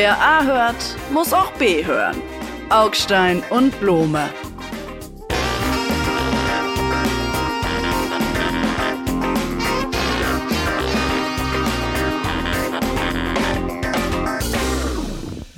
[0.00, 2.22] Wer A hört, muss auch B hören.
[2.70, 4.28] Augstein und Blome.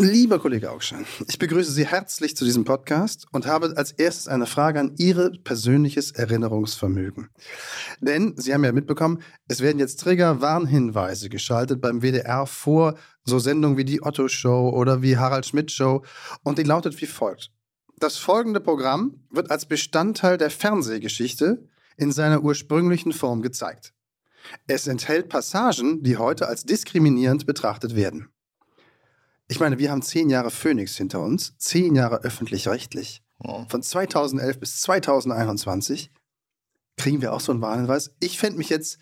[0.02, 4.46] Lieber Kollege Augstein, ich begrüße Sie herzlich zu diesem Podcast und habe als erstes eine
[4.46, 7.28] Frage an Ihr persönliches Erinnerungsvermögen.
[8.00, 12.94] Denn Sie haben ja mitbekommen, es werden jetzt Trigger-Warnhinweise geschaltet beim WDR vor
[13.24, 16.02] so Sendungen wie die Otto Show oder wie Harald Schmidt Show
[16.44, 17.50] und die lautet wie folgt.
[17.98, 23.92] Das folgende Programm wird als Bestandteil der Fernsehgeschichte in seiner ursprünglichen Form gezeigt.
[24.66, 28.30] Es enthält Passagen, die heute als diskriminierend betrachtet werden.
[29.50, 33.20] Ich meine, wir haben zehn Jahre Phoenix hinter uns, zehn Jahre öffentlich-rechtlich.
[33.68, 36.12] Von 2011 bis 2021
[36.96, 38.12] kriegen wir auch so einen Warnhinweis.
[38.20, 39.00] Ich fände mich jetzt,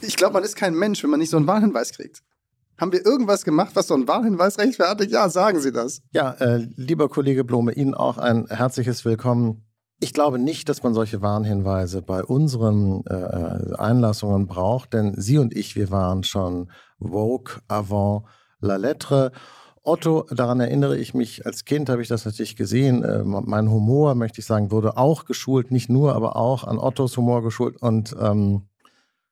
[0.00, 2.22] ich glaube, man ist kein Mensch, wenn man nicht so einen Warnhinweis kriegt.
[2.78, 5.10] Haben wir irgendwas gemacht, was so einen Warnhinweis rechtfertigt?
[5.10, 6.02] Ja, sagen Sie das.
[6.12, 9.64] Ja, äh, lieber Kollege Blome, Ihnen auch ein herzliches Willkommen.
[9.98, 15.52] Ich glaube nicht, dass man solche Warnhinweise bei unseren äh, Einlassungen braucht, denn Sie und
[15.52, 18.26] ich, wir waren schon woke avant
[18.60, 19.32] la lettre.
[19.82, 23.02] Otto, daran erinnere ich mich, als Kind habe ich das natürlich gesehen.
[23.02, 27.16] Äh, mein Humor, möchte ich sagen, wurde auch geschult, nicht nur, aber auch an Ottos
[27.16, 27.80] Humor geschult.
[27.80, 28.62] Und ähm,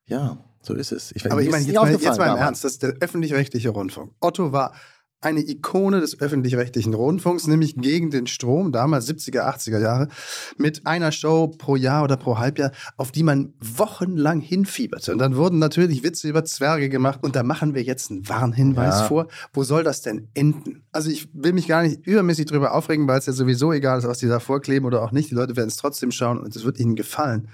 [0.06, 1.12] ja, so ist es.
[1.12, 4.12] Ich, aber ich meine, jetzt, mal, jetzt mal im Ernst, das ist der öffentlich-rechtliche Rundfunk.
[4.20, 4.72] Otto war
[5.20, 10.08] eine Ikone des öffentlich-rechtlichen Rundfunks, nämlich gegen den Strom, damals 70er, 80er Jahre,
[10.56, 15.12] mit einer Show pro Jahr oder pro Halbjahr, auf die man wochenlang hinfieberte.
[15.12, 19.00] Und dann wurden natürlich Witze über Zwerge gemacht und da machen wir jetzt einen Warnhinweis
[19.00, 19.06] ja.
[19.06, 19.28] vor.
[19.52, 20.84] Wo soll das denn enden?
[20.92, 24.06] Also ich will mich gar nicht übermäßig drüber aufregen, weil es ja sowieso egal ist,
[24.06, 25.30] was die da vorkleben oder auch nicht.
[25.30, 27.48] Die Leute werden es trotzdem schauen und es wird ihnen gefallen.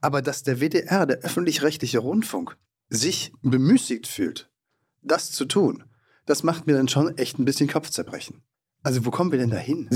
[0.00, 2.56] Aber dass der WDR, der öffentlich-rechtliche Rundfunk,
[2.88, 4.48] sich bemüßigt fühlt,
[5.02, 5.84] das zu tun,
[6.26, 8.42] das macht mir dann schon echt ein bisschen Kopfzerbrechen.
[8.82, 9.88] Also wo kommen wir denn da hin?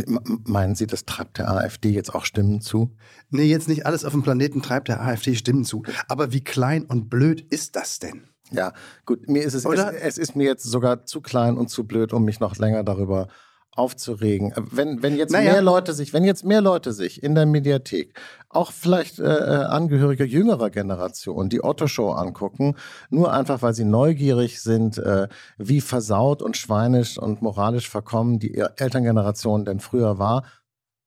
[0.47, 2.97] Meinen Sie, das treibt der AfD jetzt auch Stimmen zu?
[3.29, 5.85] Nee, jetzt nicht alles auf dem Planeten treibt der AfD Stimmen zu.
[6.09, 8.25] Aber wie klein und blöd ist das denn?
[8.51, 8.73] Ja,
[9.07, 12.13] gut, mir ist es, es, es, ist mir jetzt sogar zu klein und zu blöd,
[12.13, 13.29] um mich noch länger darüber
[13.73, 14.53] aufzuregen.
[14.57, 15.53] Wenn, wenn jetzt naja.
[15.53, 19.65] mehr Leute sich, wenn jetzt mehr Leute sich in der Mediathek, auch vielleicht äh, äh,
[19.65, 22.75] Angehörige jüngerer Generation, die Otto-Show angucken,
[23.11, 28.57] nur einfach, weil sie neugierig sind, äh, wie versaut und schweinisch und moralisch verkommen die
[28.57, 30.45] Elterngeneration denn früher war,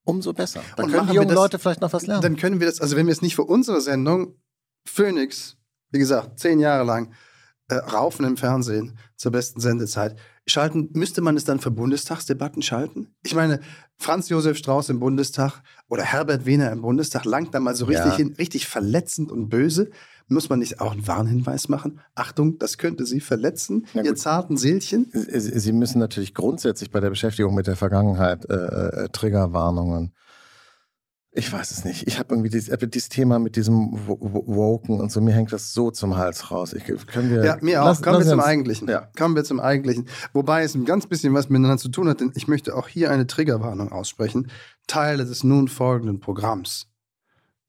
[0.04, 0.60] umso besser.
[0.76, 2.22] Dann können die jungen das, Leute vielleicht noch was lernen.
[2.22, 4.36] Dann können wir das, also wenn wir es nicht für unsere Sendung,
[4.86, 5.56] Phoenix,
[5.90, 7.12] wie gesagt, zehn Jahre lang,
[7.68, 10.16] äh, raufen im Fernsehen zur besten Sendezeit,
[10.46, 13.14] schalten, müsste man es dann für Bundestagsdebatten schalten?
[13.22, 13.60] Ich meine,
[13.96, 18.12] Franz Josef Strauß im Bundestag oder Herbert Wehner im Bundestag langt da mal so richtig
[18.12, 18.16] ja.
[18.16, 19.90] hin, richtig verletzend und böse.
[20.26, 22.00] Muss man nicht auch einen Warnhinweis machen?
[22.14, 25.10] Achtung, das könnte Sie verletzen, Ihr zarten Seelchen.
[25.12, 30.14] Sie müssen natürlich grundsätzlich bei der Beschäftigung mit der Vergangenheit äh, äh, Triggerwarnungen
[31.36, 32.06] ich weiß es nicht.
[32.06, 35.74] Ich habe irgendwie dieses, äh, dieses, Thema mit diesem Woken und so, mir hängt das
[35.74, 36.72] so zum Hals raus.
[36.72, 37.86] Ich, können wir, ja, mir auch.
[37.86, 38.88] Lass, Kommen wir zum Eigentlichen.
[38.88, 39.08] Ja.
[39.18, 40.06] Kommen wir zum Eigentlichen.
[40.32, 43.10] Wobei es ein ganz bisschen was miteinander zu tun hat, denn ich möchte auch hier
[43.10, 44.48] eine Triggerwarnung aussprechen.
[44.86, 46.86] Teile des nun folgenden Programms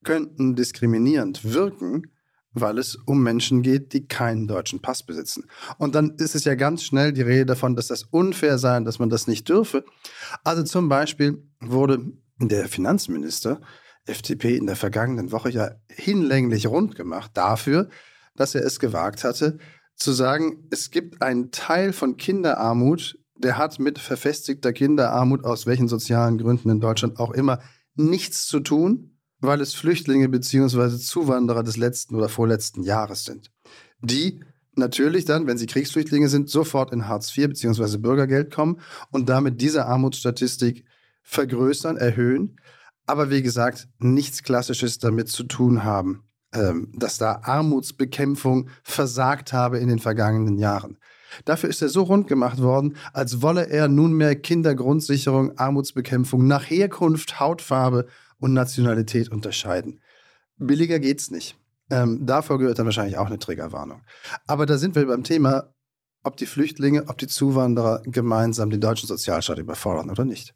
[0.03, 2.03] könnten diskriminierend wirken,
[2.53, 5.45] weil es um Menschen geht, die keinen deutschen Pass besitzen.
[5.79, 8.99] Und dann ist es ja ganz schnell die Rede davon, dass das unfair sei, dass
[8.99, 9.83] man das nicht dürfe.
[10.43, 13.62] Also zum Beispiel wurde der Finanzminister
[14.06, 17.90] FDP in der vergangenen Woche ja hinlänglich rund gemacht dafür,
[18.35, 19.57] dass er es gewagt hatte,
[19.96, 25.88] zu sagen, es gibt einen Teil von Kinderarmut, der hat mit verfestigter Kinderarmut aus welchen
[25.88, 27.59] sozialen Gründen in Deutschland auch immer
[27.95, 30.97] nichts zu tun, weil es Flüchtlinge bzw.
[30.97, 33.51] Zuwanderer des letzten oder vorletzten Jahres sind.
[34.01, 34.41] Die
[34.75, 37.97] natürlich dann, wenn sie Kriegsflüchtlinge sind, sofort in Hartz IV bzw.
[37.97, 38.81] Bürgergeld kommen
[39.12, 40.85] und damit diese Armutsstatistik
[41.25, 42.58] vergrößern, erhöhen,
[43.06, 49.80] aber wie gesagt, nichts Klassisches damit zu tun haben, ähm, dass da Armutsbekämpfung versagt habe
[49.80, 50.98] in den vergangenen Jahren.
[51.44, 57.39] Dafür ist er so rund gemacht worden, als wolle er nunmehr Kindergrundsicherung, Armutsbekämpfung nach Herkunft,
[57.39, 58.07] Hautfarbe
[58.39, 60.00] und Nationalität unterscheiden.
[60.57, 61.57] Billiger geht's nicht.
[61.89, 64.01] Ähm, davor gehört dann wahrscheinlich auch eine Triggerwarnung.
[64.48, 65.74] Aber da sind wir beim Thema,
[66.24, 70.56] ob die Flüchtlinge, ob die Zuwanderer gemeinsam den deutschen Sozialstaat überfordern oder nicht.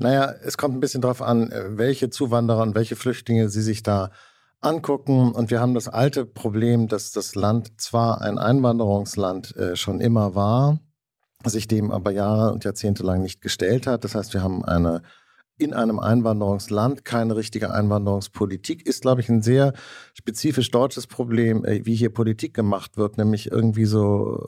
[0.00, 3.82] Naja, es kommt ein bisschen darauf an, äh, welche Zuwanderer und welche Flüchtlinge Sie sich
[3.82, 4.10] da
[4.60, 5.32] angucken.
[5.32, 10.34] Und wir haben das alte Problem, dass das Land zwar ein Einwanderungsland äh, schon immer
[10.34, 10.80] war,
[11.44, 14.04] sich dem aber Jahre und Jahrzehnte lang nicht gestellt hat.
[14.04, 15.02] Das heißt, wir haben eine
[15.58, 19.74] in einem Einwanderungsland keine richtige Einwanderungspolitik, ist, glaube ich, ein sehr
[20.14, 24.40] spezifisch deutsches Problem, äh, wie hier Politik gemacht wird, nämlich irgendwie so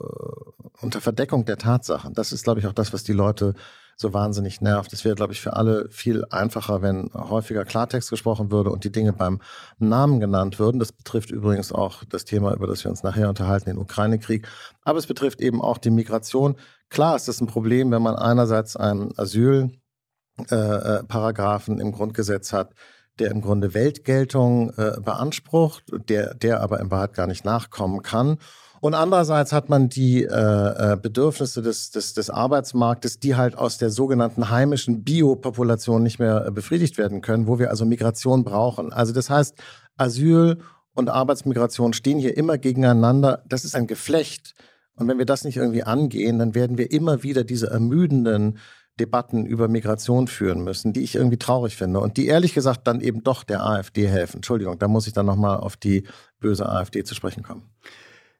[0.81, 2.15] unter Verdeckung der Tatsachen.
[2.15, 3.53] Das ist, glaube ich, auch das, was die Leute
[3.95, 4.93] so wahnsinnig nervt.
[4.93, 8.91] Es wäre, glaube ich, für alle viel einfacher, wenn häufiger Klartext gesprochen würde und die
[8.91, 9.39] Dinge beim
[9.79, 10.79] Namen genannt würden.
[10.79, 14.47] Das betrifft übrigens auch das Thema, über das wir uns nachher unterhalten, den Ukraine-Krieg.
[14.81, 16.57] Aber es betrifft eben auch die Migration.
[16.89, 22.73] Klar ist das ein Problem, wenn man einerseits einen Asylparagraphen äh, äh im Grundgesetz hat,
[23.19, 28.37] der im Grunde Weltgeltung äh, beansprucht, der, der aber in Wahrheit gar nicht nachkommen kann.
[28.83, 33.77] Und andererseits hat man die äh, äh, Bedürfnisse des, des, des Arbeitsmarktes, die halt aus
[33.77, 38.91] der sogenannten heimischen Biopopulation nicht mehr äh, befriedigt werden können, wo wir also Migration brauchen.
[38.91, 39.55] Also das heißt,
[39.95, 40.57] Asyl
[40.95, 43.41] und Arbeitsmigration stehen hier immer gegeneinander.
[43.47, 44.53] Das ist ein Geflecht.
[44.95, 48.57] Und wenn wir das nicht irgendwie angehen, dann werden wir immer wieder diese ermüdenden
[48.99, 52.99] Debatten über Migration führen müssen, die ich irgendwie traurig finde und die ehrlich gesagt dann
[52.99, 54.39] eben doch der AfD helfen.
[54.39, 56.05] Entschuldigung, da muss ich dann nochmal auf die
[56.41, 57.63] böse AfD zu sprechen kommen.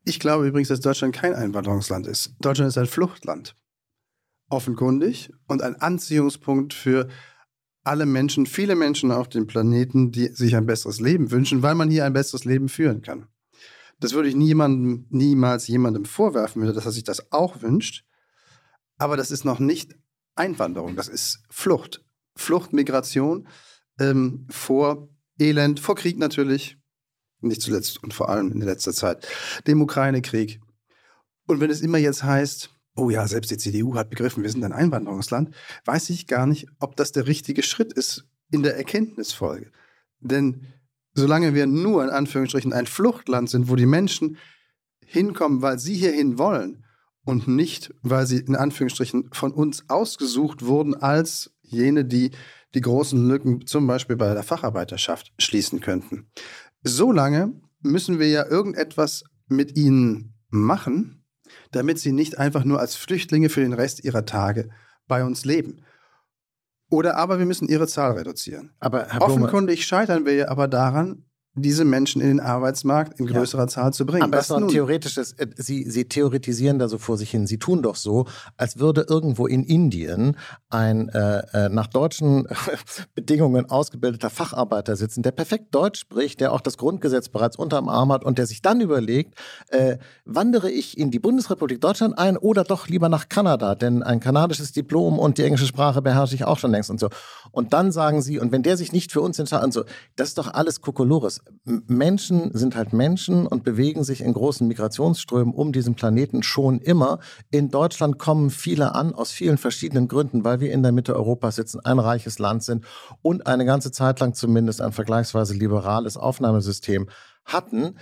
[0.06, 2.34] Ich glaube übrigens, dass Deutschland kein Einwanderungsland ist.
[2.40, 3.56] Deutschland ist ein Fluchtland.
[4.50, 7.08] Offenkundig und ein Anziehungspunkt für
[7.84, 11.90] alle Menschen, viele Menschen auf dem Planeten, die sich ein besseres Leben wünschen, weil man
[11.90, 13.28] hier ein besseres Leben führen kann.
[14.00, 18.06] Das würde ich niemandem, niemals jemandem vorwerfen, dass er sich das auch wünscht.
[18.98, 19.96] Aber das ist noch nicht
[20.36, 22.04] Einwanderung, das ist Flucht.
[22.36, 23.48] Flucht, Migration
[24.00, 25.10] ähm, vor
[25.40, 26.78] Elend, vor Krieg natürlich,
[27.48, 29.28] nicht zuletzt und vor allem in letzter Zeit,
[29.68, 30.60] dem Ukraine-Krieg.
[31.48, 34.64] Und wenn es immer jetzt heißt, oh ja, selbst die CDU hat begriffen, wir sind
[34.64, 35.54] ein Einwanderungsland,
[35.86, 39.72] weiß ich gar nicht, ob das der richtige Schritt ist in der Erkenntnisfolge.
[40.20, 40.68] Denn
[41.14, 44.38] solange wir nur in Anführungsstrichen ein Fluchtland sind, wo die Menschen
[45.06, 46.86] hinkommen, weil sie hierhin wollen
[47.26, 52.32] und nicht, weil sie in Anführungsstrichen von uns ausgesucht wurden als jene, die
[52.74, 56.28] die großen Lücken zum Beispiel bei der Facharbeiterschaft schließen könnten,
[56.84, 61.26] so lange müssen wir ja irgendetwas mit ihnen machen,
[61.72, 64.70] damit sie nicht einfach nur als Flüchtlinge für den Rest ihrer Tage
[65.08, 65.82] bei uns leben.
[66.90, 68.72] Oder aber wir müssen ihre Zahl reduzieren.
[68.80, 71.26] Aber Offenkundig scheitern wir ja aber daran,
[71.56, 73.68] diese Menschen in den Arbeitsmarkt in größerer ja.
[73.68, 74.24] Zahl zu bringen.
[74.24, 77.46] Aber das ist doch theoretisches, äh, Sie, Sie theoretisieren da so vor sich hin.
[77.46, 78.26] Sie tun doch so,
[78.58, 80.36] als würde irgendwo in Indien
[80.70, 82.48] ein äh, äh nach deutschen
[83.16, 88.12] Bedingungen ausgebildeter Facharbeiter sitzen, der perfekt Deutsch spricht, der auch das Grundgesetz bereits unterm Arm
[88.12, 89.36] hat und der sich dann überlegt,
[89.70, 94.20] äh, wandere ich in die Bundesrepublik Deutschland ein oder doch lieber nach Kanada, denn ein
[94.20, 97.10] kanadisches Diplom und die englische Sprache beherrsche ich auch schon längst und so.
[97.52, 99.84] Und dann sagen Sie, und wenn der sich nicht für uns entscheidet, und so,
[100.16, 101.43] das ist doch alles Kokolores.
[101.66, 107.20] Menschen sind halt Menschen und bewegen sich in großen Migrationsströmen um diesen Planeten schon immer.
[107.52, 111.56] In Deutschland kommen viele an aus vielen verschiedenen Gründen, weil wir in der Mitte Europas
[111.56, 112.86] sitzen, ein reiches Land sind
[113.22, 117.10] und eine ganze Zeit lang zumindest ein vergleichsweise liberales Aufnahmesystem
[117.46, 117.98] hatten.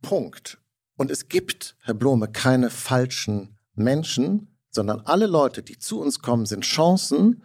[0.00, 0.58] Punkt.
[0.96, 6.46] Und es gibt, Herr Blome, keine falschen Menschen, sondern alle Leute, die zu uns kommen,
[6.46, 7.42] sind Chancen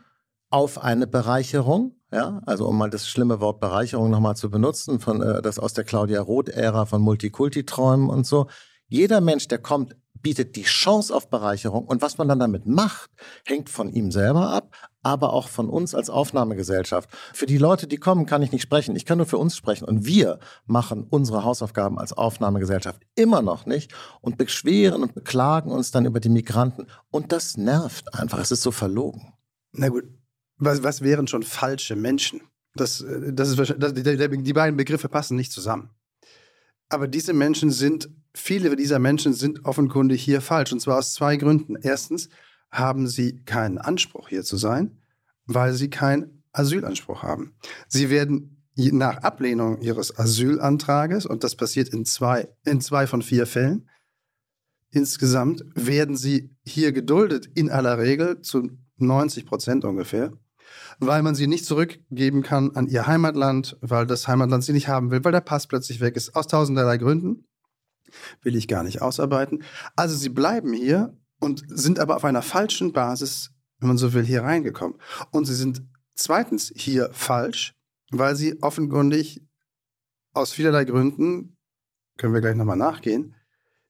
[0.50, 5.21] auf eine Bereicherung ja, also um mal das schlimme Wort Bereicherung nochmal zu benutzen, von
[5.21, 8.48] äh, das aus der Claudia Roth-Ära von Multikulti-Träumen und so.
[8.88, 13.10] Jeder Mensch, der kommt, bietet die Chance auf Bereicherung und was man dann damit macht,
[13.45, 17.10] hängt von ihm selber ab, aber auch von uns als Aufnahmegesellschaft.
[17.33, 18.95] Für die Leute, die kommen, kann ich nicht sprechen.
[18.95, 19.86] Ich kann nur für uns sprechen.
[19.86, 25.89] Und wir machen unsere Hausaufgaben als Aufnahmegesellschaft immer noch nicht und beschweren und beklagen uns
[25.89, 26.86] dann über die Migranten.
[27.10, 28.39] Und das nervt einfach.
[28.39, 29.34] Es ist so verlogen.
[29.74, 30.05] Na gut,
[30.57, 32.41] was, was wären schon falsche Menschen?
[32.75, 35.89] Das, äh, das ist das, die, die beiden Begriffe passen nicht zusammen.
[36.89, 40.72] Aber diese Menschen sind, viele dieser Menschen sind offenkundig hier falsch.
[40.72, 41.75] Und zwar aus zwei Gründen.
[41.81, 42.29] Erstens
[42.72, 45.00] haben sie keinen Anspruch hier zu sein,
[45.45, 47.55] weil sie keinen Asylanspruch haben.
[47.88, 53.45] Sie werden nach Ablehnung ihres Asylantrages, und das passiert in zwei, in zwei von vier
[53.45, 53.88] Fällen,
[54.89, 60.31] insgesamt werden sie hier geduldet, in aller Regel zu 90 Prozent ungefähr
[61.00, 65.12] weil man sie nicht zurückgeben kann an ihr Heimatland, weil das Heimatland sie nicht haben
[65.12, 67.46] will, weil der Pass plötzlich weg ist, aus tausenderlei Gründen.
[68.42, 69.64] Will ich gar nicht ausarbeiten.
[69.96, 74.24] Also sie bleiben hier und sind aber auf einer falschen Basis, wenn man so will,
[74.24, 74.98] hier reingekommen.
[75.32, 75.82] Und sie sind
[76.16, 77.74] zweitens hier falsch,
[78.12, 79.42] weil sie offenkundig
[80.34, 81.58] aus vielerlei Gründen,
[82.18, 83.36] können wir gleich nochmal nachgehen,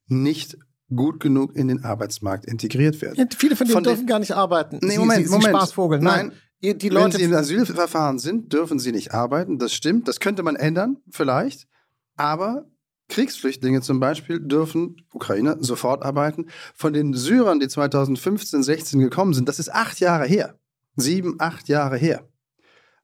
[0.06, 0.58] nicht
[0.94, 3.14] gut genug in den Arbeitsmarkt integriert werden.
[3.16, 4.78] Ja, viele von denen von dürfen gar nicht arbeiten.
[4.82, 5.56] Nee, Moment, sie, sie, Moment.
[5.56, 6.00] Spaßvogel.
[6.00, 9.58] Nein, Nein, die Leute, Wenn sie im Asylverfahren sind, dürfen sie nicht arbeiten.
[9.58, 10.08] Das stimmt.
[10.08, 11.66] Das könnte man ändern, vielleicht.
[12.16, 12.66] Aber
[13.08, 16.46] Kriegsflüchtlinge zum Beispiel dürfen Ukrainer sofort arbeiten.
[16.74, 20.58] Von den Syrern, die 2015, 16 gekommen sind, das ist acht Jahre her.
[20.96, 22.28] Sieben, acht Jahre her.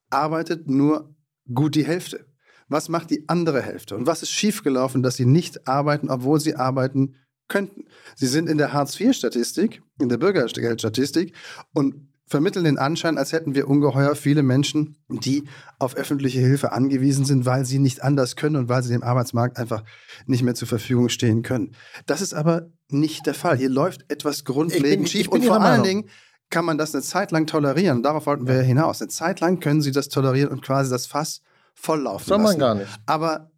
[0.09, 1.15] Arbeitet nur
[1.53, 2.27] gut die Hälfte.
[2.69, 3.97] Was macht die andere Hälfte?
[3.97, 7.17] Und was ist schiefgelaufen, dass sie nicht arbeiten, obwohl sie arbeiten
[7.49, 7.85] könnten.
[8.15, 11.35] Sie sind in der Hartz-IV-Statistik, in der Bürgergeldstatistik
[11.75, 15.45] und vermitteln den Anschein, als hätten wir ungeheuer viele Menschen, die
[15.81, 19.59] auf öffentliche Hilfe angewiesen sind, weil sie nicht anders können und weil sie dem Arbeitsmarkt
[19.59, 19.83] einfach
[20.27, 21.73] nicht mehr zur Verfügung stehen können.
[22.07, 23.57] Das ist aber nicht der Fall.
[23.57, 26.09] Hier läuft etwas grundlegend schief und vor allen Dingen
[26.51, 28.03] kann man das eine Zeit lang tolerieren.
[28.03, 29.01] Darauf wollten wir ja hinaus.
[29.01, 31.43] Eine Zeit lang können sie das tolerieren und quasi das Fass
[31.75, 32.91] volllaufen Soll man gar nicht.
[33.07, 33.51] Aber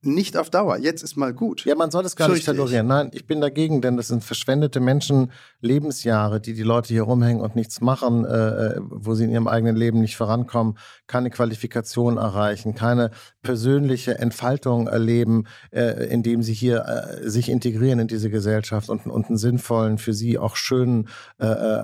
[0.00, 0.78] nicht auf Dauer.
[0.78, 1.64] Jetzt ist mal gut.
[1.64, 2.86] Ja, man soll es gar nicht tolerieren.
[2.86, 7.42] Nein, ich bin dagegen, denn das sind verschwendete Menschen, Lebensjahre, die die Leute hier rumhängen
[7.42, 10.78] und nichts machen, äh, äh, wo sie in ihrem eigenen Leben nicht vorankommen,
[11.08, 13.10] keine Qualifikation erreichen, keine
[13.42, 19.26] persönliche Entfaltung erleben, äh, indem sie hier äh, sich integrieren in diese Gesellschaft und, und
[19.26, 21.82] einen sinnvollen, für sie auch schönen äh, äh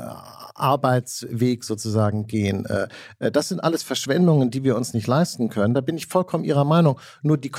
[0.57, 2.65] Arbeitsweg sozusagen gehen.
[3.19, 5.75] Das sind alles Verschwendungen, die wir uns nicht leisten können.
[5.75, 7.01] Da bin ich vollkommen Ihrer Meinung.
[7.23, 7.51] Nur die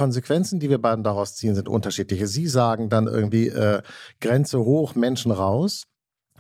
[0.46, 2.28] Konsequenzen, die wir beiden daraus ziehen, sind unterschiedliche.
[2.28, 3.82] Sie sagen dann irgendwie äh,
[4.22, 5.86] Grenze hoch, Menschen raus.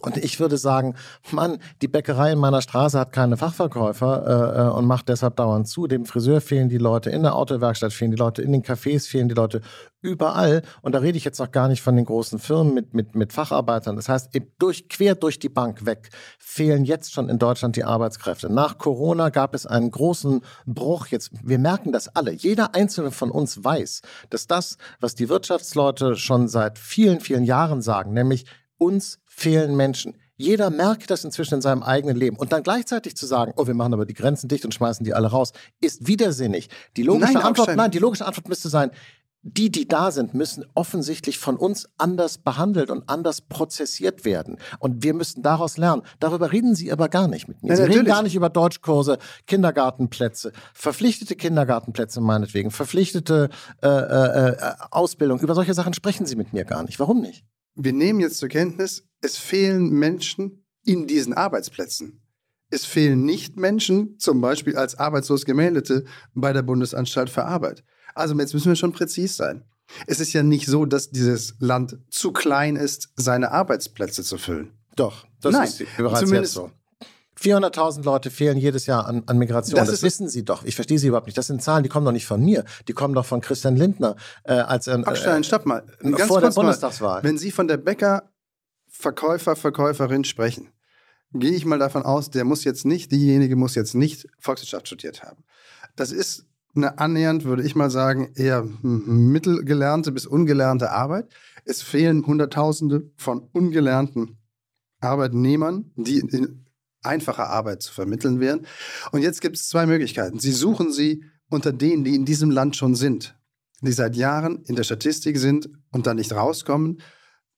[0.05, 0.93] Und ich würde sagen,
[1.31, 5.67] Mann, die Bäckerei in meiner Straße hat keine Fachverkäufer äh, äh, und macht deshalb dauernd
[5.67, 5.87] zu.
[5.87, 9.29] Dem Friseur fehlen die Leute, in der Autowerkstatt fehlen die Leute, in den Cafés fehlen
[9.29, 9.61] die Leute,
[10.01, 10.61] überall.
[10.83, 13.33] Und da rede ich jetzt noch gar nicht von den großen Firmen mit, mit, mit
[13.33, 13.95] Facharbeitern.
[13.95, 18.53] Das heißt, durch, quer durch die Bank weg fehlen jetzt schon in Deutschland die Arbeitskräfte.
[18.53, 21.07] Nach Corona gab es einen großen Bruch.
[21.07, 22.31] Jetzt, wir merken das alle.
[22.31, 27.81] Jeder einzelne von uns weiß, dass das, was die Wirtschaftsleute schon seit vielen, vielen Jahren
[27.81, 28.45] sagen, nämlich
[28.77, 30.15] uns fehlen Menschen.
[30.37, 32.37] Jeder merkt das inzwischen in seinem eigenen Leben.
[32.37, 35.13] Und dann gleichzeitig zu sagen, oh, wir machen aber die Grenzen dicht und schmeißen die
[35.13, 35.51] alle raus,
[35.81, 36.69] ist widersinnig.
[36.97, 38.91] Die logische nein, Antwort, nein, die logische Antwort müsste sein,
[39.47, 44.57] die, die da sind, müssen offensichtlich von uns anders behandelt und anders prozessiert werden.
[44.79, 46.01] Und wir müssen daraus lernen.
[46.19, 47.69] Darüber reden Sie aber gar nicht mit mir.
[47.69, 47.99] Ja, Sie natürlich.
[47.99, 53.49] reden gar nicht über Deutschkurse, Kindergartenplätze, verpflichtete Kindergartenplätze meinetwegen, verpflichtete
[53.83, 55.39] äh, äh, äh Ausbildung.
[55.39, 56.99] Über solche Sachen sprechen Sie mit mir gar nicht.
[56.99, 57.45] Warum nicht?
[57.75, 62.21] Wir nehmen jetzt zur Kenntnis, es fehlen Menschen in diesen Arbeitsplätzen.
[62.69, 67.83] Es fehlen nicht Menschen, zum Beispiel als arbeitslos Gemeldete bei der Bundesanstalt für Arbeit.
[68.15, 69.65] Also jetzt müssen wir schon präzis sein.
[70.07, 74.71] Es ist ja nicht so, dass dieses Land zu klein ist, seine Arbeitsplätze zu füllen.
[74.95, 76.71] Doch, das Nein, ist bereits zumindest, jetzt so.
[77.39, 79.75] 400.000 Leute fehlen jedes Jahr an, an Migration.
[79.75, 80.63] Das, das wissen Sie doch.
[80.63, 81.37] Ich verstehe Sie überhaupt nicht.
[81.37, 82.63] Das sind Zahlen, die kommen doch nicht von mir.
[82.87, 84.15] Die kommen doch von Christian Lindner.
[84.43, 85.83] Äh, als er, Abstein, äh, stopp mal.
[85.99, 87.21] Ganz vor der Bundestagswahl.
[87.21, 88.31] Mal, wenn Sie von der Bäcker
[88.87, 90.69] Verkäufer, Verkäuferin sprechen,
[91.33, 95.23] gehe ich mal davon aus, der muss jetzt nicht, diejenige muss jetzt nicht Volkswirtschaft studiert
[95.23, 95.43] haben.
[95.97, 101.27] Das ist eine annähernd, würde ich mal sagen, eher mittelgelernte bis ungelernte Arbeit.
[101.65, 104.37] Es fehlen Hunderttausende von ungelernten
[104.99, 106.65] Arbeitnehmern, die in
[107.05, 108.65] einfache Arbeit zu vermitteln wären.
[109.11, 110.39] Und jetzt gibt es zwei Möglichkeiten.
[110.39, 113.37] Sie suchen sie unter denen, die in diesem Land schon sind,
[113.81, 117.01] die seit Jahren in der Statistik sind und dann nicht rauskommen.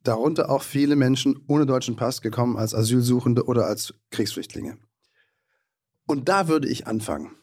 [0.04, 4.78] Darunter auch viele Menschen ohne deutschen Pass gekommen als Asylsuchende oder als Kriegsflüchtlinge.
[6.06, 7.37] Und da würde ich anfangen.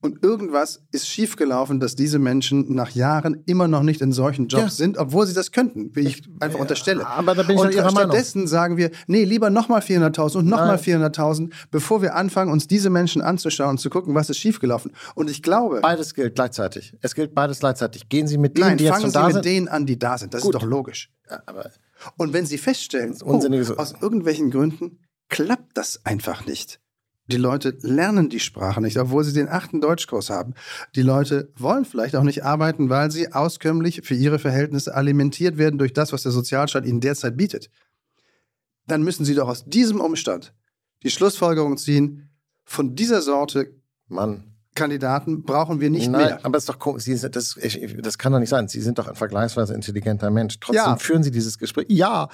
[0.00, 4.62] Und irgendwas ist schiefgelaufen, dass diese Menschen nach Jahren immer noch nicht in solchen Jobs
[4.62, 4.70] ja.
[4.70, 7.04] sind, obwohl sie das könnten, wie ich einfach unterstelle.
[7.04, 8.48] Aber da bin ich und Ihrer stattdessen Meinung.
[8.48, 13.22] sagen wir, nee, lieber nochmal 400.000 und nochmal 400.000, bevor wir anfangen, uns diese Menschen
[13.22, 14.92] anzuschauen und zu gucken, was ist schiefgelaufen.
[15.16, 15.80] Und ich glaube...
[15.80, 16.94] Beides gilt gleichzeitig.
[17.00, 18.08] Es gilt beides gleichzeitig.
[18.08, 19.14] Gehen Sie mit denen, Nein, die jetzt schon da sind?
[19.14, 20.32] fangen Sie mit denen an, die da sind.
[20.32, 20.54] Das Gut.
[20.54, 21.10] ist doch logisch.
[21.28, 21.42] Ja,
[22.16, 23.40] und wenn Sie feststellen, oh,
[23.76, 26.78] aus irgendwelchen Gründen klappt das einfach nicht
[27.28, 30.54] die Leute lernen die Sprache nicht, obwohl sie den achten Deutschkurs haben.
[30.94, 35.78] Die Leute wollen vielleicht auch nicht arbeiten, weil sie auskömmlich für ihre Verhältnisse alimentiert werden
[35.78, 37.70] durch das, was der Sozialstaat ihnen derzeit bietet.
[38.86, 40.54] Dann müssen sie doch aus diesem Umstand
[41.02, 42.30] die Schlussfolgerung ziehen,
[42.64, 43.74] von dieser Sorte
[44.08, 44.57] Mann.
[44.74, 46.40] Kandidaten brauchen wir nicht Nein, mehr.
[46.44, 47.58] Aber ist doch Sie sind, das,
[47.98, 48.68] das kann doch nicht sein.
[48.68, 50.60] Sie sind doch ein vergleichsweise intelligenter Mensch.
[50.60, 50.96] Trotzdem ja.
[50.96, 51.86] führen Sie dieses Gespräch.
[51.88, 52.28] Ja,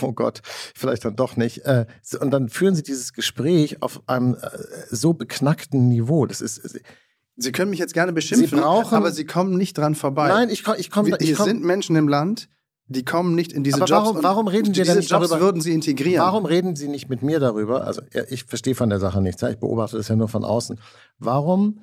[0.00, 0.40] oh Gott,
[0.74, 1.64] vielleicht dann doch nicht.
[1.64, 1.86] Äh,
[2.20, 4.48] und dann führen Sie dieses Gespräch auf einem äh,
[4.90, 6.26] so beknackten Niveau.
[6.26, 6.80] Das ist.
[7.36, 10.28] Sie können mich jetzt gerne beschimpfen, Sie brauchen, aber Sie kommen nicht dran vorbei.
[10.28, 10.78] Nein, ich komme.
[10.78, 12.48] Ich komm, ich komm, sind Menschen im Land,
[12.88, 14.06] die kommen nicht in diese aber Jobs.
[14.06, 15.44] Warum, warum reden Sie denn nicht Jobs darüber?
[15.44, 16.24] würden Sie integrieren.
[16.24, 17.84] Warum reden Sie nicht mit mir darüber?
[17.84, 19.42] Also ich verstehe von der Sache nichts.
[19.42, 20.80] Ich beobachte das ja nur von außen.
[21.18, 21.80] Warum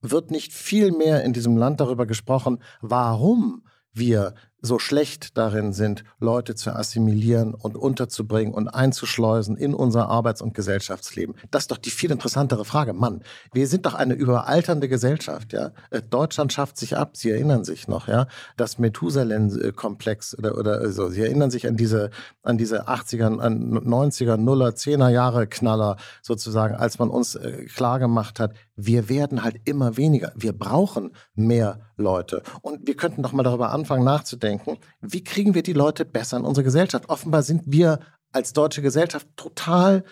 [0.00, 3.62] wird nicht viel mehr in diesem Land darüber gesprochen, warum
[3.92, 10.42] wir so schlecht darin sind, Leute zu assimilieren und unterzubringen und einzuschleusen in unser Arbeits-
[10.42, 11.36] und Gesellschaftsleben.
[11.50, 12.92] Das ist doch die viel interessantere Frage.
[12.92, 13.22] Mann,
[13.52, 15.70] wir sind doch eine überalternde Gesellschaft, ja.
[15.90, 18.26] Äh, Deutschland schafft sich ab, Sie erinnern sich noch, ja.
[18.56, 21.08] Das Methusalem-Komplex oder, oder so.
[21.08, 22.10] Sie erinnern sich an diese,
[22.42, 28.40] an diese 80er, 90er, Nuller, 10er Jahre Knaller sozusagen, als man uns äh, klar gemacht
[28.40, 30.32] hat, wir werden halt immer weniger.
[30.36, 32.42] Wir brauchen mehr Leute.
[32.62, 36.38] Und wir könnten doch mal darüber anfangen nachzudenken, nachdenken, wie kriegen wir die Leute besser
[36.38, 37.08] in unsere Gesellschaft?
[37.08, 38.00] Offenbar sind wir
[38.32, 40.04] als deutsche Gesellschaft total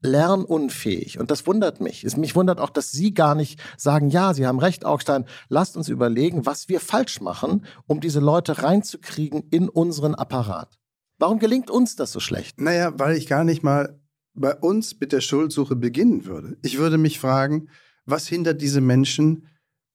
[0.00, 1.18] lernunfähig.
[1.18, 2.04] Und das wundert mich.
[2.04, 5.76] Es mich wundert auch, dass Sie gar nicht sagen, ja, Sie haben recht, Augstein, lasst
[5.76, 10.78] uns überlegen, was wir falsch machen, um diese Leute reinzukriegen in unseren Apparat.
[11.18, 12.60] Warum gelingt uns das so schlecht?
[12.60, 13.98] Naja, weil ich gar nicht mal
[14.34, 16.58] bei uns mit der Schuldsuche beginnen würde.
[16.62, 17.68] Ich würde mich fragen,
[18.04, 19.48] was hindert diese Menschen,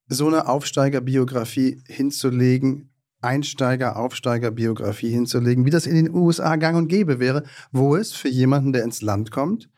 [0.07, 2.90] so eine Aufsteigerbiografie hinzulegen,
[3.21, 8.73] Einsteiger-Aufsteiger-Biografie hinzulegen, wie das in den USA gang und gäbe wäre, wo es für jemanden,
[8.73, 9.69] der ins Land kommt,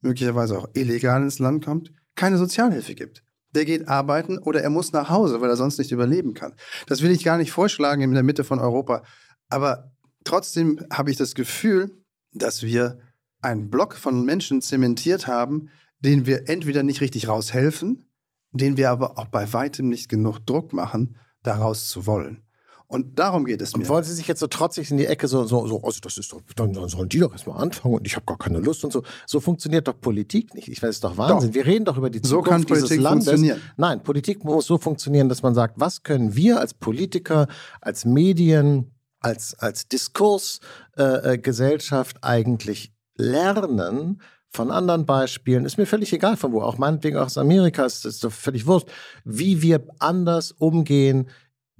[0.00, 3.24] möglicherweise auch illegal ins Land kommt, keine Sozialhilfe gibt.
[3.54, 6.54] Der geht arbeiten oder er muss nach Hause, weil er sonst nicht überleben kann.
[6.86, 9.02] Das will ich gar nicht vorschlagen in der Mitte von Europa.
[9.48, 9.92] Aber
[10.24, 11.90] trotzdem habe ich das Gefühl,
[12.32, 13.00] dass wir
[13.42, 18.06] einen Block von Menschen zementiert haben, denen wir entweder nicht richtig raushelfen,
[18.52, 22.42] den wir aber auch bei weitem nicht genug Druck machen, daraus zu wollen.
[22.90, 23.84] Und darum geht es mir.
[23.84, 26.18] Und wollen Sie sich jetzt so trotzig in die Ecke so, so, so also das
[26.18, 28.92] ist doch, dann sollen die doch erstmal anfangen und ich habe gar keine Lust und
[28.92, 29.04] so.
[29.26, 30.66] So funktioniert doch Politik nicht.
[30.66, 31.50] Ich weiß, es ist doch Wahnsinn.
[31.50, 31.54] Doch.
[31.54, 33.28] Wir reden doch über die Zukunft so kann Politik dieses Landes.
[33.28, 33.60] Funktionieren.
[33.76, 37.46] Nein, Politik muss so funktionieren, dass man sagt, was können wir als Politiker,
[37.80, 44.20] als Medien, als, als Diskursgesellschaft äh, eigentlich lernen,
[44.52, 48.24] von anderen Beispielen, ist mir völlig egal von wo, auch meinetwegen aus Amerika, ist, ist
[48.24, 48.88] doch völlig wurscht,
[49.24, 51.28] wie wir anders umgehen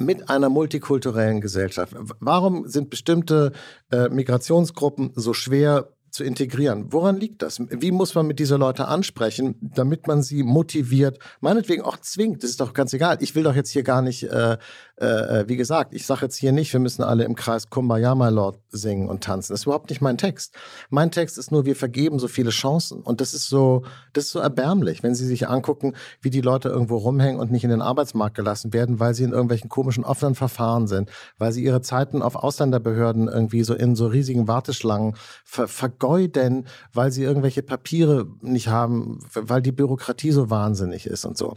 [0.00, 1.94] mit einer multikulturellen Gesellschaft.
[2.18, 3.52] Warum sind bestimmte
[3.92, 6.92] äh, Migrationsgruppen so schwer zu integrieren.
[6.92, 7.60] Woran liegt das?
[7.68, 12.42] Wie muss man mit dieser Leute ansprechen, damit man sie motiviert, meinetwegen auch zwingt?
[12.42, 13.18] Das ist doch ganz egal.
[13.20, 14.56] Ich will doch jetzt hier gar nicht, äh,
[14.96, 18.28] äh, wie gesagt, ich sage jetzt hier nicht, wir müssen alle im Kreis Kumbaya, my
[18.28, 19.52] Lord singen und tanzen.
[19.52, 20.54] Das ist überhaupt nicht mein Text.
[20.90, 23.02] Mein Text ist nur, wir vergeben so viele Chancen.
[23.02, 26.68] Und das ist so, das ist so erbärmlich, wenn Sie sich angucken, wie die Leute
[26.68, 30.34] irgendwo rumhängen und nicht in den Arbeitsmarkt gelassen werden, weil sie in irgendwelchen komischen offenen
[30.34, 35.14] Verfahren sind, weil sie ihre Zeiten auf Ausländerbehörden irgendwie so in so riesigen Warteschlangen
[35.44, 35.68] ver
[36.00, 41.54] vergeuden, weil sie irgendwelche Papiere nicht haben, weil die Bürokratie so wahnsinnig ist und so.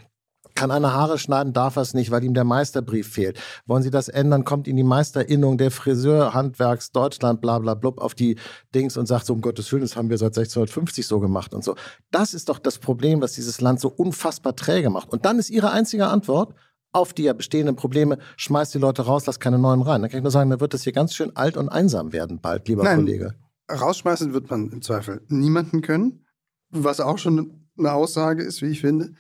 [0.55, 3.39] Kann einer Haare schneiden, darf er es nicht, weil ihm der Meisterbrief fehlt.
[3.65, 8.13] Wollen Sie das ändern, kommt Ihnen die Meisterinnung der Friseurhandwerks Deutschland, bla bla blub, auf
[8.13, 8.37] die
[8.75, 11.63] Dings und sagt so, um Gottes Willen, das haben wir seit 1650 so gemacht und
[11.63, 11.73] so.
[12.11, 15.11] Das ist doch das Problem, was dieses Land so unfassbar träge macht.
[15.11, 16.53] Und dann ist Ihre einzige Antwort,
[16.91, 20.03] auf die ja bestehenden Probleme, schmeißt die Leute raus, lass keine neuen rein.
[20.03, 22.39] Dann kann ich nur sagen, dann wird das hier ganz schön alt und einsam werden
[22.39, 23.33] bald, lieber Nein, Kollege.
[23.75, 26.25] Rausschmeißen wird man im Zweifel niemanden können,
[26.69, 29.13] was auch schon eine Aussage ist, wie ich finde.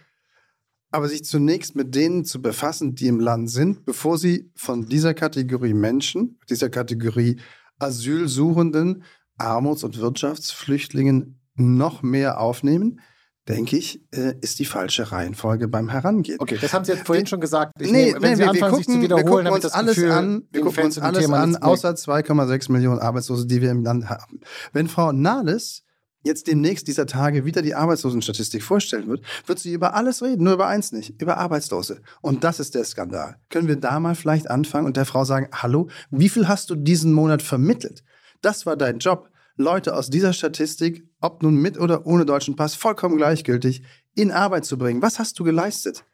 [0.91, 5.13] Aber sich zunächst mit denen zu befassen, die im Land sind, bevor sie von dieser
[5.13, 7.39] Kategorie Menschen, dieser Kategorie
[7.79, 9.03] Asylsuchenden,
[9.37, 12.99] Armuts- und Wirtschaftsflüchtlingen noch mehr aufnehmen,
[13.47, 16.39] denke ich, äh, ist die falsche Reihenfolge beim Herangehen.
[16.39, 17.73] Okay, das haben Sie jetzt vorhin schon gesagt.
[17.79, 19.65] Ich nee, nehme, wenn nee, Sie wir, anfangen, wir gucken, sich zu wiederholen, wir gucken
[19.65, 23.71] uns alles Gefühl, an, wir gucken uns alles an, außer 2,6 Millionen Arbeitslose, die wir
[23.71, 24.39] im Land haben.
[24.71, 25.83] Wenn Frau Nahles
[26.23, 30.53] jetzt demnächst dieser Tage wieder die Arbeitslosenstatistik vorstellen wird, wird sie über alles reden, nur
[30.53, 32.01] über eins nicht, über Arbeitslose.
[32.21, 33.35] Und das ist der Skandal.
[33.49, 36.75] Können wir da mal vielleicht anfangen und der Frau sagen, hallo, wie viel hast du
[36.75, 38.03] diesen Monat vermittelt?
[38.41, 39.29] Das war dein Job.
[39.55, 43.83] Leute aus dieser Statistik, ob nun mit oder ohne deutschen Pass, vollkommen gleichgültig,
[44.15, 45.01] in Arbeit zu bringen.
[45.01, 46.05] Was hast du geleistet?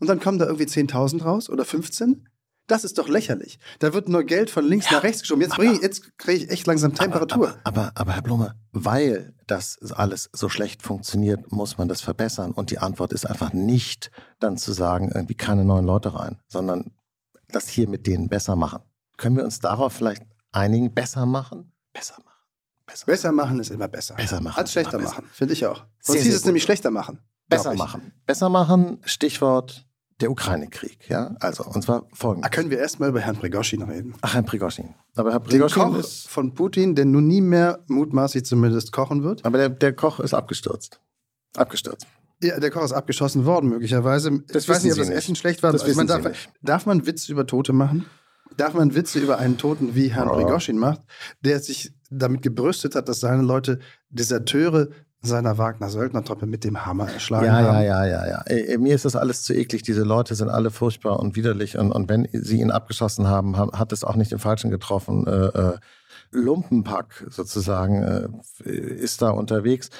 [0.00, 2.28] Und dann kommen da irgendwie 10.000 raus oder 15?
[2.68, 3.58] Das ist doch lächerlich.
[3.78, 5.40] Da wird nur Geld von links ja, nach rechts geschoben.
[5.40, 7.48] Jetzt, jetzt kriege ich echt langsam Temperatur.
[7.48, 12.02] Aber, aber, aber, aber, Herr Blume, weil das alles so schlecht funktioniert, muss man das
[12.02, 12.52] verbessern.
[12.52, 16.92] Und die Antwort ist einfach nicht dann zu sagen, irgendwie keine neuen Leute rein, sondern
[17.48, 18.80] das hier mit denen besser machen.
[19.16, 20.92] Können wir uns darauf vielleicht einigen?
[20.92, 21.72] Besser machen?
[21.94, 22.37] Besser machen.
[22.88, 24.14] Besser, besser machen ist immer besser.
[24.14, 24.58] Besser machen.
[24.58, 25.84] Als schlechter machen, finde ich auch.
[26.00, 27.20] Sonst hieß es nämlich schlechter machen.
[27.46, 28.12] Besser machen.
[28.26, 29.86] Besser machen, Stichwort
[30.20, 31.08] der Ukraine-Krieg.
[31.08, 31.36] Ja?
[31.40, 32.46] Also, und zwar folgendes.
[32.46, 34.14] Ah, können wir erstmal über Herrn Prigoschin reden?
[34.22, 34.94] Ach, Herrn Prigoschin.
[35.14, 39.22] Aber Herr Prigoschin Den Koch ist von Putin, der nun nie mehr mutmaßlich zumindest kochen
[39.22, 39.44] wird.
[39.44, 41.00] Aber der, der Koch ist abgestürzt.
[41.56, 42.06] Abgestürzt.
[42.42, 44.42] Ja, der Koch ist abgeschossen worden, möglicherweise.
[44.48, 45.18] Das ich weiß nicht, ob das nicht.
[45.18, 45.72] Essen schlecht war.
[45.72, 48.06] Das also man darf, darf man Witze über Tote machen?
[48.56, 50.34] Darf man Witze über einen Toten wie Herrn oh.
[50.34, 51.02] Prigoschin macht,
[51.42, 53.78] der sich damit gebrüstet hat, dass seine Leute
[54.10, 54.88] Deserteure
[55.20, 57.82] seiner Wagner-Söldnertruppe mit dem Hammer erschlagen ja, haben.
[57.82, 58.42] Ja, ja, ja, ja.
[58.46, 59.82] Ey, mir ist das alles zu eklig.
[59.82, 61.76] Diese Leute sind alle furchtbar und widerlich.
[61.76, 65.26] Und, und wenn sie ihn abgeschossen haben, hat es auch nicht den Falschen getroffen.
[65.26, 65.78] Äh, äh,
[66.30, 68.02] Lumpenpack sozusagen
[68.64, 69.90] äh, ist da unterwegs.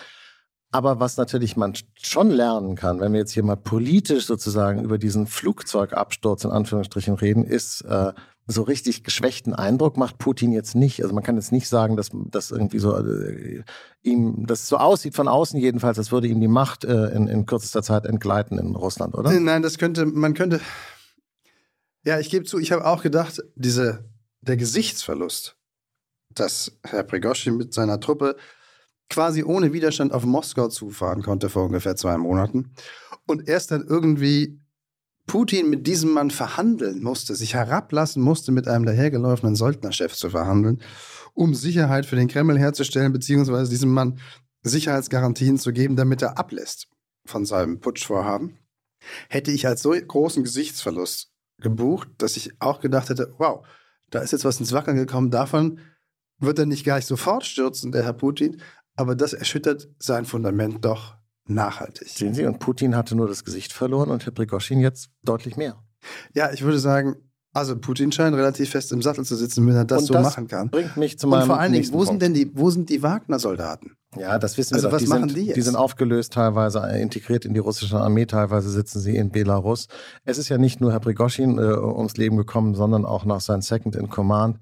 [0.71, 4.99] Aber was natürlich man schon lernen kann, wenn wir jetzt hier mal politisch sozusagen über
[4.99, 8.12] diesen Flugzeugabsturz in Anführungsstrichen reden, ist, äh,
[8.51, 11.03] so richtig geschwächten Eindruck macht Putin jetzt nicht.
[11.03, 13.63] Also man kann jetzt nicht sagen, dass das irgendwie so äh,
[14.03, 17.45] ihm, das so aussieht von außen jedenfalls, als würde ihm die Macht äh, in, in
[17.45, 19.39] kürzester Zeit entgleiten in Russland, oder?
[19.39, 20.61] Nein, das könnte, man könnte.
[22.05, 24.09] Ja, ich gebe zu, ich habe auch gedacht, diese
[24.41, 25.59] der Gesichtsverlust,
[26.31, 28.37] dass Herr Prigozhin mit seiner Truppe
[29.11, 32.73] quasi ohne Widerstand auf Moskau zufahren konnte vor ungefähr zwei Monaten
[33.27, 34.59] und erst dann irgendwie
[35.29, 40.83] Putin mit diesem Mann verhandeln musste, sich herablassen musste, mit einem dahergelaufenen Söldnerchef zu verhandeln,
[41.35, 44.19] um Sicherheit für den Kreml herzustellen, beziehungsweise diesem Mann
[44.62, 46.88] Sicherheitsgarantien zu geben, damit er ablässt
[47.25, 48.59] von seinem Putschvorhaben,
[49.29, 53.64] hätte ich als so großen Gesichtsverlust gebucht, dass ich auch gedacht hätte, wow,
[54.11, 55.79] da ist jetzt was ins Wackeln gekommen, davon
[56.41, 58.62] wird er nicht gleich sofort stürzen, der Herr Putin,
[58.97, 61.17] aber das erschüttert sein Fundament doch
[61.49, 62.09] nachhaltig.
[62.09, 65.83] Sehen Sie, und Putin hatte nur das Gesicht verloren und Herr Prigoschin jetzt deutlich mehr.
[66.35, 67.17] Ja, ich würde sagen,
[67.55, 70.23] also Putin scheint relativ fest im Sattel zu sitzen, wenn er das und so das
[70.23, 70.71] machen kann.
[70.71, 73.03] Bringt mich zu meinem Und vor allen Dingen, wo sind denn die, wo sind die
[73.03, 73.97] Wagner-Soldaten?
[74.17, 74.93] Ja, das wissen wir also.
[74.93, 75.57] Was die machen sind, die jetzt?
[75.57, 79.89] Die sind aufgelöst, teilweise integriert in die russische Armee, teilweise sitzen sie in Belarus.
[80.25, 83.61] Es ist ja nicht nur Herr Prigoschin äh, ums Leben gekommen, sondern auch noch sein
[83.61, 84.59] Second in Command.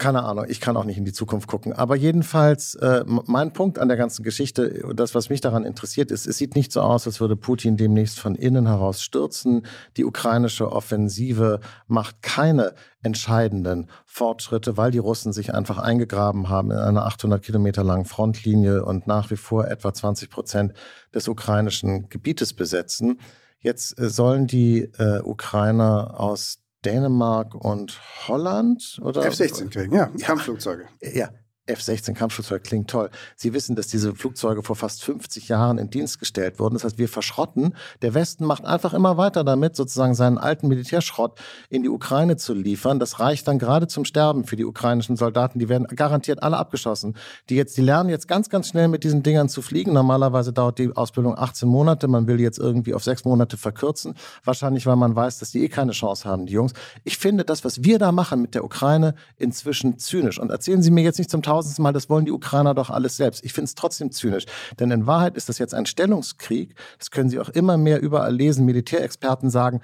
[0.00, 1.74] Keine Ahnung, ich kann auch nicht in die Zukunft gucken.
[1.74, 6.26] Aber jedenfalls, äh, mein Punkt an der ganzen Geschichte, das, was mich daran interessiert, ist,
[6.26, 9.66] es sieht nicht so aus, als würde Putin demnächst von innen heraus stürzen.
[9.98, 16.78] Die ukrainische Offensive macht keine entscheidenden Fortschritte, weil die Russen sich einfach eingegraben haben in
[16.78, 20.72] einer 800 Kilometer langen Frontlinie und nach wie vor etwa 20 Prozent
[21.14, 23.20] des ukrainischen Gebietes besetzen.
[23.58, 30.88] Jetzt äh, sollen die äh, Ukrainer aus Dänemark und Holland oder F-16 kriegen, ja, Kampfflugzeuge.
[31.00, 31.30] Ja,
[31.70, 33.10] F-16 Kampfflugzeug klingt toll.
[33.36, 36.74] Sie wissen, dass diese Flugzeuge vor fast 50 Jahren in Dienst gestellt wurden.
[36.74, 37.74] Das heißt, wir verschrotten.
[38.02, 42.54] Der Westen macht einfach immer weiter damit, sozusagen seinen alten Militärschrott in die Ukraine zu
[42.54, 42.98] liefern.
[42.98, 45.58] Das reicht dann gerade zum Sterben für die ukrainischen Soldaten.
[45.58, 47.16] Die werden garantiert alle abgeschossen.
[47.48, 49.92] Die jetzt, die lernen jetzt ganz, ganz schnell mit diesen Dingern zu fliegen.
[49.92, 52.08] Normalerweise dauert die Ausbildung 18 Monate.
[52.08, 54.14] Man will jetzt irgendwie auf sechs Monate verkürzen.
[54.44, 56.72] Wahrscheinlich, weil man weiß, dass die eh keine Chance haben, die Jungs.
[57.04, 60.38] Ich finde das, was wir da machen mit der Ukraine, inzwischen zynisch.
[60.38, 63.16] Und erzählen Sie mir jetzt nicht zum tausendsten Mal, das wollen die Ukrainer doch alles
[63.16, 63.44] selbst.
[63.44, 64.46] Ich finde es trotzdem zynisch.
[64.78, 66.74] Denn in Wahrheit ist das jetzt ein Stellungskrieg.
[66.98, 68.64] Das können Sie auch immer mehr überall lesen.
[68.64, 69.80] Militärexperten sagen,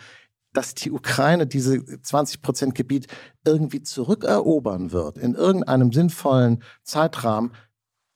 [0.53, 3.09] dass die Ukraine diese 20 Prozent Gebiet
[3.45, 7.53] irgendwie zurückerobern wird in irgendeinem sinnvollen Zeitrahmen,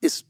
[0.01, 0.25] ist,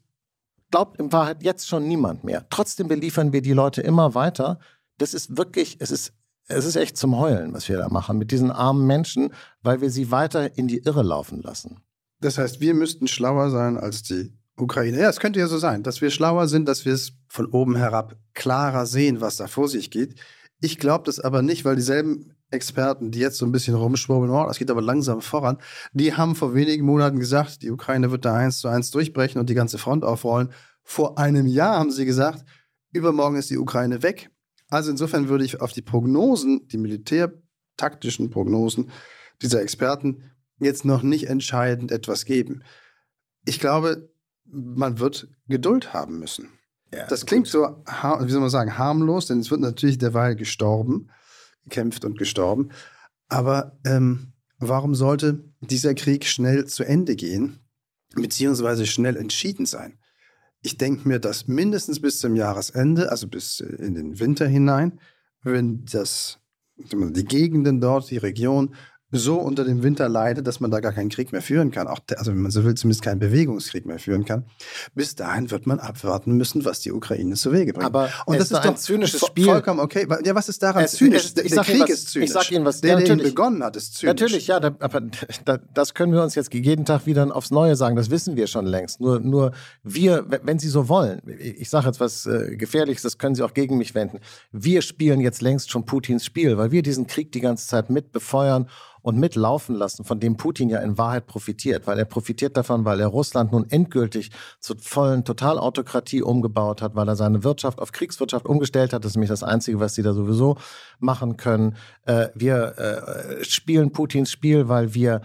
[0.72, 2.46] glaubt in Wahrheit jetzt schon niemand mehr.
[2.50, 4.60] Trotzdem beliefern wir die Leute immer weiter.
[4.98, 6.14] Das ist wirklich, es ist
[6.48, 9.90] es ist echt zum Heulen, was wir da machen mit diesen armen Menschen, weil wir
[9.90, 11.82] sie weiter in die Irre laufen lassen.
[12.22, 15.00] Das heißt, wir müssten schlauer sein als die Ukraine.
[15.00, 17.76] Ja, es könnte ja so sein, dass wir schlauer sind, dass wir es von oben
[17.76, 20.16] herab klarer sehen, was da vor sich geht.
[20.60, 24.46] Ich glaube das aber nicht, weil dieselben Experten, die jetzt so ein bisschen rumschwurbeln, oh,
[24.46, 25.58] das geht aber langsam voran,
[25.94, 29.50] die haben vor wenigen Monaten gesagt, die Ukraine wird da eins zu eins durchbrechen und
[29.50, 30.52] die ganze Front aufrollen.
[30.84, 32.46] Vor einem Jahr haben sie gesagt,
[32.92, 34.30] übermorgen ist die Ukraine weg.
[34.70, 38.92] Also insofern würde ich auf die Prognosen, die militärtaktischen Prognosen
[39.42, 40.32] dieser Experten
[40.66, 42.64] jetzt noch nicht entscheidend etwas geben.
[43.46, 44.12] Ich glaube,
[44.46, 46.50] man wird Geduld haben müssen.
[46.94, 47.52] Ja, das klingt gut.
[47.52, 47.84] so,
[48.26, 51.10] wie soll man sagen, harmlos, denn es wird natürlich derweil gestorben,
[51.64, 52.72] gekämpft und gestorben.
[53.30, 57.60] Aber ähm, warum sollte dieser Krieg schnell zu Ende gehen,
[58.14, 60.00] beziehungsweise schnell entschieden sein?
[60.62, 65.00] Ich denke mir, dass mindestens bis zum Jahresende, also bis in den Winter hinein,
[65.44, 66.40] wenn das,
[66.76, 68.76] die Gegenden dort, die Region
[69.12, 71.88] so unter dem Winter leidet, dass man da gar keinen Krieg mehr führen kann.
[71.88, 74.46] Auch, also wenn man so will, zumindest keinen Bewegungskrieg mehr führen kann.
[74.96, 77.86] Bis dahin wird man abwarten müssen, was die Ukraine zu Wege bringt.
[77.86, 79.46] Aber und das ist doch ein zynisches Spiel.
[79.46, 80.08] Vollkommen okay.
[80.24, 81.26] Ja, was ist daran es, zynisch?
[81.26, 82.30] Es, der Krieg was, ist zynisch.
[82.30, 82.82] Ich sag Ihnen was.
[82.82, 84.14] Der, der begonnen hat, ist zynisch.
[84.14, 84.60] Natürlich, ja.
[84.60, 85.02] Da, aber
[85.46, 87.96] da, das können wir uns jetzt jeden Tag wieder aufs Neue sagen.
[87.96, 89.02] Das wissen wir schon längst.
[89.02, 89.52] Nur, nur
[89.84, 93.54] wir, wenn Sie so wollen, ich sage jetzt was äh, Gefährliches, das können Sie auch
[93.54, 94.20] gegen mich wenden.
[94.52, 98.12] Wir spielen jetzt längst schon Putins Spiel, weil wir diesen Krieg die ganze Zeit mit
[98.12, 98.68] befeuern
[99.02, 103.00] und mitlaufen lassen, von dem Putin ja in Wahrheit profitiert, weil er profitiert davon, weil
[103.00, 108.46] er Russland nun endgültig zur vollen Totalautokratie umgebaut hat, weil er seine Wirtschaft auf Kriegswirtschaft
[108.46, 109.04] umgestellt hat.
[109.04, 110.58] Das ist nämlich das Einzige, was sie da sowieso
[111.00, 111.76] machen können.
[112.06, 115.22] Äh, wir äh, spielen Putins Spiel, weil wir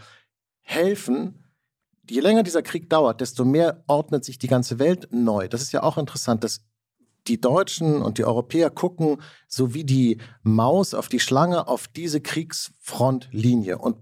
[0.62, 1.44] helfen,
[2.08, 5.48] je länger dieser Krieg dauert, desto mehr ordnet sich die ganze Welt neu.
[5.48, 6.62] Das ist ja auch interessant, dass
[7.28, 12.20] die Deutschen und die Europäer gucken so wie die Maus auf die Schlange auf diese
[12.20, 13.96] Kriegsfrontlinie und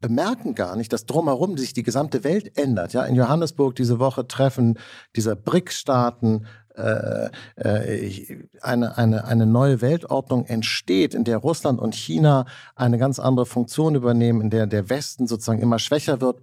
[0.00, 2.92] bemerken gar nicht, dass drumherum sich die gesamte Welt ändert.
[2.92, 4.78] Ja, in Johannesburg diese Woche treffen
[5.14, 12.44] dieser BRIC-Staaten äh, äh, eine, eine, eine neue Weltordnung entsteht, in der Russland und China
[12.74, 16.40] eine ganz andere Funktion übernehmen, in der der Westen sozusagen immer schwächer wird.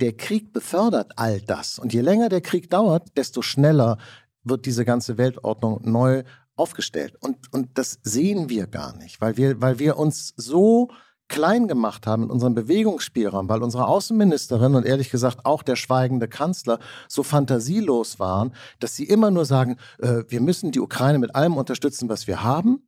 [0.00, 1.78] Der Krieg befördert all das.
[1.78, 3.96] Und je länger der Krieg dauert, desto schneller
[4.44, 6.22] wird diese ganze Weltordnung neu
[6.56, 7.16] aufgestellt.
[7.20, 10.90] Und, und das sehen wir gar nicht, weil wir, weil wir uns so
[11.28, 16.28] klein gemacht haben in unserem Bewegungsspielraum, weil unsere Außenministerin und ehrlich gesagt auch der schweigende
[16.28, 16.78] Kanzler
[17.08, 21.56] so fantasielos waren, dass sie immer nur sagen, äh, wir müssen die Ukraine mit allem
[21.56, 22.86] unterstützen, was wir haben.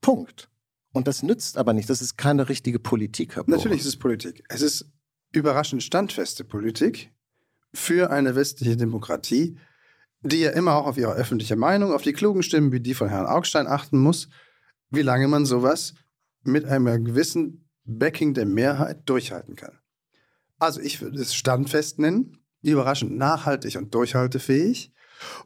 [0.00, 0.48] Punkt.
[0.92, 1.90] Und das nützt aber nicht.
[1.90, 3.44] Das ist keine richtige Politik, Herr.
[3.46, 4.42] Natürlich ist es Politik.
[4.48, 4.90] Es ist
[5.32, 7.12] überraschend standfeste Politik
[7.74, 9.58] für eine westliche Demokratie,
[10.28, 13.08] die ja immer auch auf ihre öffentliche Meinung, auf die klugen Stimmen wie die von
[13.08, 14.28] Herrn Augstein achten muss,
[14.90, 15.94] wie lange man sowas
[16.42, 19.78] mit einem gewissen Backing der Mehrheit durchhalten kann.
[20.58, 24.92] Also ich würde es standfest nennen, überraschend nachhaltig und durchhaltefähig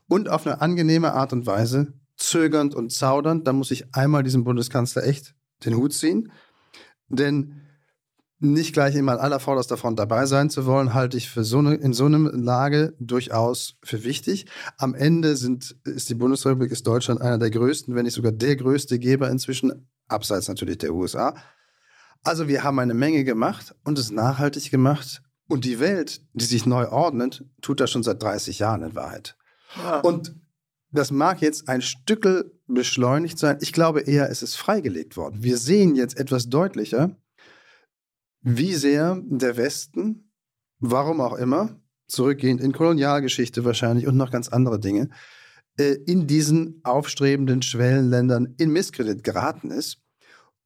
[0.08, 3.46] und auf eine angenehme Art und Weise zögernd und zaudernd.
[3.46, 6.32] Da muss ich einmal diesem Bundeskanzler echt den Hut ziehen,
[7.08, 7.62] denn
[8.40, 11.58] nicht gleich immer an aller vorderster Front dabei sein zu wollen, halte ich für so
[11.58, 14.46] eine, in so einer Lage durchaus für wichtig.
[14.78, 18.56] Am Ende sind, ist die Bundesrepublik, ist Deutschland einer der größten, wenn nicht sogar der
[18.56, 21.34] größte Geber inzwischen, abseits natürlich der USA.
[22.22, 25.22] Also wir haben eine Menge gemacht und es nachhaltig gemacht.
[25.46, 29.36] Und die Welt, die sich neu ordnet, tut das schon seit 30 Jahren in Wahrheit.
[29.76, 30.00] Ja.
[30.00, 30.34] Und
[30.92, 33.58] das mag jetzt ein Stückel beschleunigt sein.
[33.60, 35.42] Ich glaube eher, es ist freigelegt worden.
[35.42, 37.16] Wir sehen jetzt etwas deutlicher,
[38.42, 40.32] wie sehr der Westen,
[40.78, 45.10] warum auch immer, zurückgehend in Kolonialgeschichte wahrscheinlich und noch ganz andere Dinge,
[45.78, 50.02] äh, in diesen aufstrebenden Schwellenländern in Misskredit geraten ist.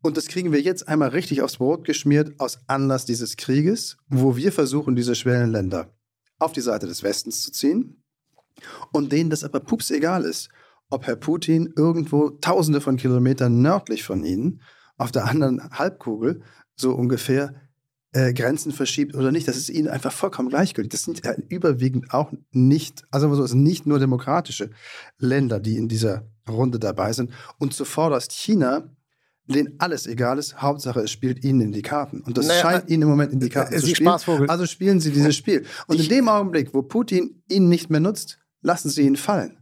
[0.03, 4.37] Und das kriegen wir jetzt einmal richtig aufs Brot geschmiert aus Anlass dieses Krieges, wo
[4.37, 5.95] wir versuchen, diese Schwellenländer
[6.39, 8.03] auf die Seite des Westens zu ziehen
[8.93, 10.51] und denen das aber pups egal ist,
[10.91, 14.61] ob Herr Putin irgendwo tausende von Kilometern nördlich von ihnen
[14.97, 16.43] auf der anderen Halbkugel
[16.77, 17.55] so ungefähr
[18.15, 19.49] äh, Grenzen verschiebt oder nicht.
[19.49, 20.91] Das ist ihnen einfach vollkommen gleichgültig.
[20.91, 24.71] Das sind äh, überwiegend auch nicht, also so, es sind nicht nur demokratische
[25.19, 27.31] Länder, die in dieser Runde dabei sind.
[27.59, 28.89] Und zuvorderst China,
[29.47, 30.63] denen alles egal ist.
[30.63, 32.21] Hauptsache, es spielt ihnen in die Karten.
[32.21, 34.09] Und das naja, scheint ihnen im Moment in die Karten zu spielen.
[34.09, 34.49] Spaßvogel.
[34.49, 35.67] Also spielen sie dieses Spiel.
[35.89, 39.59] Und ich, in dem Augenblick, wo Putin ihn nicht mehr nutzt, lassen sie ihn fallen.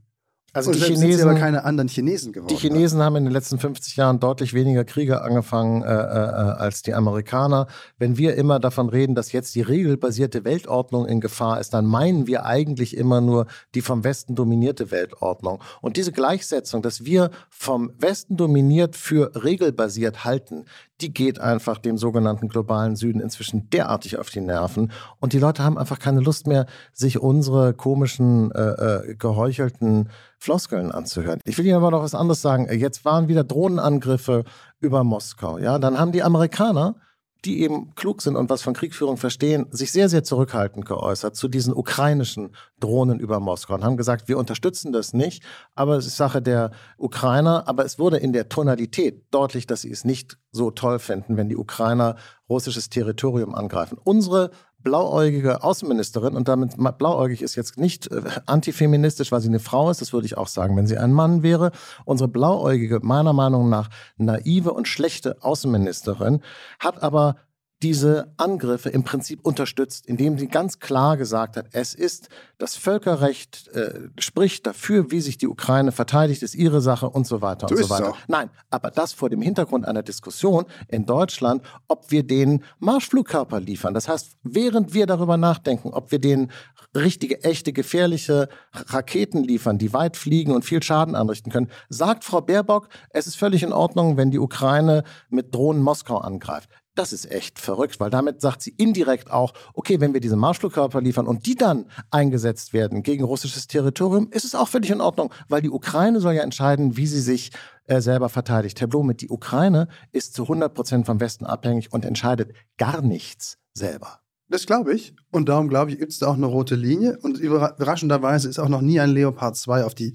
[0.54, 2.54] Also und die Chinesen, sind aber keine anderen Chinesen geworden.
[2.54, 6.82] Die Chinesen haben in den letzten 50 Jahren deutlich weniger Kriege angefangen äh, äh, als
[6.82, 7.68] die Amerikaner.
[7.98, 12.26] Wenn wir immer davon reden, dass jetzt die regelbasierte Weltordnung in Gefahr ist, dann meinen
[12.26, 15.62] wir eigentlich immer nur die vom Westen dominierte Weltordnung.
[15.80, 20.66] Und diese Gleichsetzung, dass wir vom Westen dominiert für regelbasiert halten,
[21.02, 24.92] die geht einfach dem sogenannten globalen Süden inzwischen derartig auf die Nerven.
[25.18, 30.08] Und die Leute haben einfach keine Lust mehr, sich unsere komischen, äh, äh, geheuchelten
[30.42, 31.38] Floskeln anzuhören.
[31.44, 32.66] Ich will Ihnen aber noch was anderes sagen.
[32.72, 34.42] Jetzt waren wieder Drohnenangriffe
[34.80, 35.58] über Moskau.
[35.58, 36.96] Ja, dann haben die Amerikaner
[37.44, 41.48] die eben klug sind und was von Kriegführung verstehen, sich sehr, sehr zurückhaltend geäußert zu
[41.48, 45.42] diesen ukrainischen Drohnen über Moskau und haben gesagt, wir unterstützen das nicht,
[45.74, 47.64] aber es ist Sache der Ukrainer.
[47.66, 51.48] Aber es wurde in der Tonalität deutlich, dass sie es nicht so toll finden, wenn
[51.48, 52.16] die Ukrainer
[52.48, 53.98] russisches Territorium angreifen.
[54.02, 54.50] Unsere
[54.82, 60.00] blauäugige Außenministerin, und damit blauäugig ist jetzt nicht äh, antifeministisch, weil sie eine Frau ist,
[60.00, 61.72] das würde ich auch sagen, wenn sie ein Mann wäre.
[62.04, 66.40] Unsere blauäugige, meiner Meinung nach naive und schlechte Außenministerin
[66.78, 67.36] hat aber
[67.82, 73.68] diese Angriffe im Prinzip unterstützt, indem sie ganz klar gesagt hat, es ist das Völkerrecht
[73.74, 77.74] äh, spricht dafür, wie sich die Ukraine verteidigt, ist ihre Sache und so weiter so
[77.74, 78.14] und so weiter.
[78.28, 83.94] Nein, aber das vor dem Hintergrund einer Diskussion in Deutschland, ob wir den Marschflugkörper liefern.
[83.94, 86.52] Das heißt, während wir darüber nachdenken, ob wir den
[86.94, 92.40] richtige, echte, gefährliche Raketen liefern, die weit fliegen und viel Schaden anrichten können, sagt Frau
[92.40, 96.68] Baerbock, es ist völlig in Ordnung, wenn die Ukraine mit Drohnen Moskau angreift.
[96.94, 101.00] Das ist echt verrückt, weil damit sagt sie indirekt auch, okay, wenn wir diese Marschflugkörper
[101.00, 105.32] liefern und die dann eingesetzt werden gegen russisches Territorium, ist es auch völlig in Ordnung,
[105.48, 107.50] weil die Ukraine soll ja entscheiden, wie sie sich
[107.86, 108.78] äh, selber verteidigt.
[108.78, 113.56] Herr Blome, die Ukraine ist zu 100 Prozent vom Westen abhängig und entscheidet gar nichts
[113.72, 114.20] selber.
[114.48, 115.14] Das glaube ich.
[115.30, 117.18] Und darum glaube ich, gibt es da auch eine rote Linie.
[117.22, 120.12] Und überraschenderweise ist auch noch nie ein Leopard 2 auf die,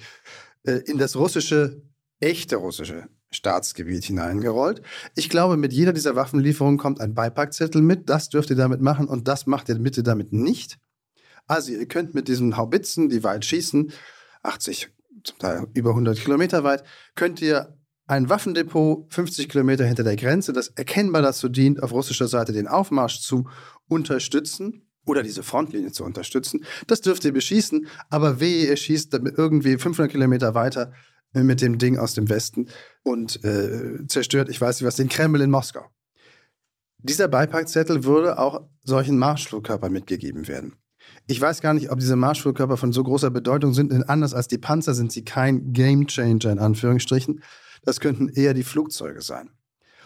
[0.64, 1.82] äh, in das russische,
[2.20, 4.82] echte russische Staatsgebiet hineingerollt.
[5.16, 8.10] Ich glaube, mit jeder dieser Waffenlieferungen kommt ein Beipackzettel mit.
[8.10, 10.78] Das dürft ihr damit machen und das macht ihr bitte damit nicht.
[11.46, 13.92] Also ihr könnt mit diesen Haubitzen, die weit schießen,
[14.44, 14.90] 80,
[15.24, 16.84] zum Teil über 100 Kilometer weit,
[17.16, 22.28] könnt ihr ein Waffendepot 50 Kilometer hinter der Grenze, das erkennbar dazu dient, auf russischer
[22.28, 23.50] Seite den Aufmarsch zu
[23.88, 26.66] unterstützen oder diese Frontlinie zu unterstützen.
[26.88, 30.94] Das dürft ihr beschießen, aber wehe, ihr schießt irgendwie 500 Kilometer weiter
[31.34, 32.68] mit dem Ding aus dem Westen
[33.04, 35.86] und äh, zerstört, ich weiß nicht was, den Kreml in Moskau.
[37.00, 40.76] Dieser Beipackzettel würde auch solchen Marschflugkörpern mitgegeben werden.
[41.28, 44.48] Ich weiß gar nicht, ob diese Marschflugkörper von so großer Bedeutung sind, denn anders als
[44.48, 47.42] die Panzer sind sie kein Gamechanger in Anführungsstrichen.
[47.84, 49.50] Das könnten eher die Flugzeuge sein.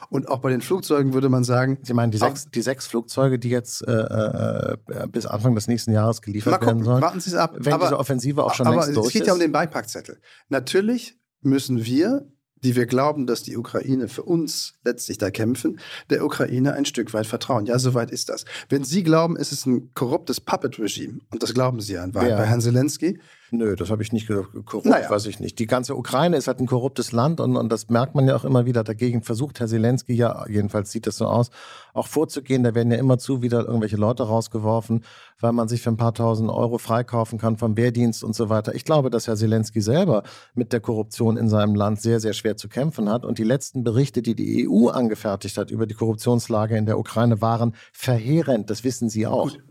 [0.09, 1.77] Und auch bei den Flugzeugen würde man sagen.
[1.83, 4.77] Sie meinen die sechs, die sechs Flugzeuge, die jetzt äh, äh,
[5.11, 7.01] bis Anfang des nächsten Jahres geliefert gucken, werden sollen?
[7.01, 7.55] Warten Sie es ab.
[7.57, 9.15] Wenn aber, diese Offensive auch schon aber längst durch ist.
[9.15, 10.19] Es geht ja um den Beipackzettel.
[10.49, 12.27] Natürlich müssen wir
[12.63, 17.13] die wir glauben, dass die Ukraine für uns letztlich da kämpfen, der Ukraine ein Stück
[17.13, 17.65] weit vertrauen.
[17.65, 18.45] Ja, soweit ist das.
[18.69, 22.31] Wenn Sie glauben, es ist ein korruptes Puppet-Regime, und das glauben Sie ja in Wahrheit
[22.31, 22.37] ja.
[22.37, 23.19] bei Herrn Zelensky,
[23.53, 24.53] Nö, das habe ich nicht gesagt.
[24.65, 25.09] Korrupt, naja.
[25.09, 25.59] weiß ich nicht.
[25.59, 28.45] Die ganze Ukraine ist halt ein korruptes Land und, und das merkt man ja auch
[28.45, 28.85] immer wieder.
[28.85, 31.49] Dagegen versucht Herr Zelensky ja, jedenfalls sieht das so aus,
[31.93, 32.63] auch vorzugehen.
[32.63, 35.03] Da werden ja immer zu wieder irgendwelche Leute rausgeworfen,
[35.41, 38.73] weil man sich für ein paar tausend Euro freikaufen kann vom Wehrdienst und so weiter.
[38.73, 42.55] Ich glaube, dass Herr Zelensky selber mit der Korruption in seinem Land sehr, sehr schwer
[42.55, 43.25] zu kämpfen hat.
[43.25, 47.41] Und die letzten Berichte, die die EU angefertigt hat über die Korruptionslage in der Ukraine,
[47.41, 48.69] waren verheerend.
[48.69, 49.51] Das wissen Sie auch.
[49.51, 49.61] Gut.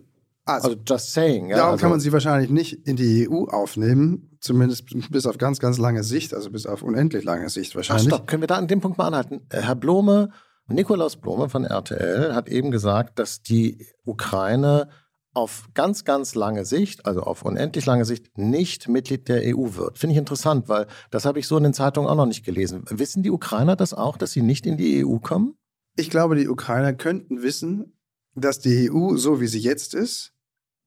[0.45, 1.49] Also, also just saying.
[1.49, 5.39] Ja, Darum also, kann man sie wahrscheinlich nicht in die EU aufnehmen, zumindest bis auf
[5.39, 8.07] ganz, ganz lange Sicht, also bis auf unendlich lange Sicht wahrscheinlich.
[8.09, 9.47] Ach, stopp, können wir da an dem Punkt mal anhalten?
[9.51, 10.31] Äh, Herr Blome,
[10.67, 14.89] Nikolaus Blome von RTL hat eben gesagt, dass die Ukraine
[15.33, 19.99] auf ganz, ganz lange Sicht, also auf unendlich lange Sicht, nicht Mitglied der EU wird.
[19.99, 22.85] Finde ich interessant, weil das habe ich so in den Zeitungen auch noch nicht gelesen.
[22.89, 25.55] Wissen die Ukrainer das auch, dass sie nicht in die EU kommen?
[25.97, 28.00] Ich glaube, die Ukrainer könnten wissen,
[28.35, 30.33] dass die EU, so wie sie jetzt ist,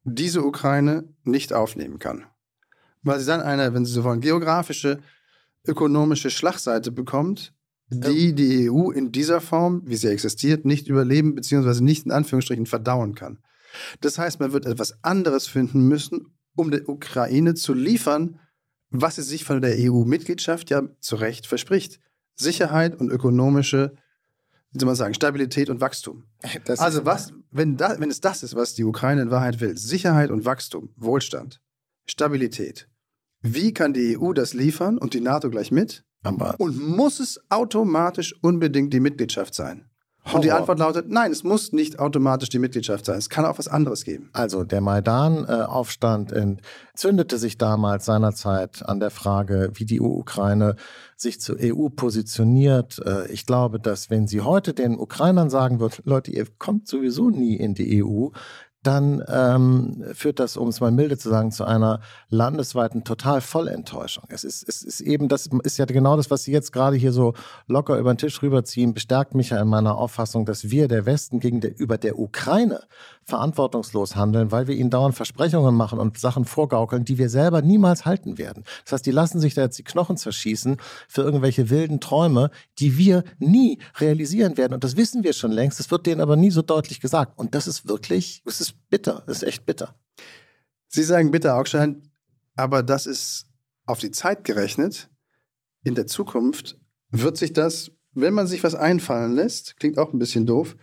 [0.04, 2.26] diese Ukraine nicht aufnehmen kann.
[3.02, 5.00] Weil sie dann eine, wenn Sie so wollen, geografische,
[5.66, 7.54] ökonomische Schlagseite bekommt,
[7.90, 11.82] die die EU in dieser Form, wie sie existiert, nicht überleben bzw.
[11.82, 13.40] nicht in Anführungsstrichen verdauen kann.
[14.02, 18.40] Das heißt, man wird etwas anderes finden müssen, um der Ukraine zu liefern,
[18.90, 22.00] was sie sich von der EU-Mitgliedschaft ja zu Recht verspricht.
[22.36, 23.96] Sicherheit und ökonomische
[24.74, 26.24] wie soll man sagen, Stabilität und Wachstum.
[26.66, 29.78] Das also was, wenn, da, wenn es das ist, was die Ukraine in Wahrheit will,
[29.78, 31.62] Sicherheit und Wachstum, Wohlstand,
[32.06, 32.90] Stabilität,
[33.42, 36.04] wie kann die EU das liefern und die NATO gleich mit?
[36.24, 39.90] Aber und muss es automatisch unbedingt die Mitgliedschaft sein?
[40.26, 40.36] Horror.
[40.36, 43.18] Und die Antwort lautet, nein, es muss nicht automatisch die Mitgliedschaft sein.
[43.18, 44.30] Es kann auch was anderes geben.
[44.32, 50.76] Also der Maidan-Aufstand entzündete sich damals seinerzeit an der Frage, wie die Ukraine
[51.18, 53.02] sich zur EU positioniert.
[53.06, 57.30] Äh, ich glaube, dass wenn sie heute den Ukrainern sagen wird, Leute, ihr kommt sowieso
[57.30, 58.30] nie in die EU,
[58.84, 64.26] dann ähm, führt das, um es mal milde zu sagen, zu einer landesweiten total Vollenttäuschung.
[64.28, 67.12] Es ist, es ist eben, das ist ja genau das, was Sie jetzt gerade hier
[67.12, 67.34] so
[67.68, 71.40] locker über den Tisch rüberziehen, bestärkt mich ja in meiner Auffassung, dass wir, der Westen,
[71.40, 72.82] gegen der, über der Ukraine
[73.26, 78.06] verantwortungslos handeln, weil wir ihnen dauernd Versprechungen machen und Sachen vorgaukeln, die wir selber niemals
[78.06, 78.64] halten werden.
[78.84, 82.98] Das heißt, die lassen sich da jetzt die Knochen zerschießen für irgendwelche wilden Träume, die
[82.98, 84.74] wir nie realisieren werden.
[84.74, 85.80] Und das wissen wir schon längst.
[85.80, 87.38] Das wird denen aber nie so deutlich gesagt.
[87.38, 89.24] Und das ist wirklich, es ist bitter.
[89.28, 89.96] Das ist echt bitter.
[90.88, 92.04] Sie sagen bitter, Augstein,
[92.56, 93.48] aber das ist
[93.86, 95.10] auf die Zeit gerechnet.
[95.84, 96.78] In der Zukunft
[97.10, 100.76] wird sich das, wenn man sich was einfallen lässt, klingt auch ein bisschen doof,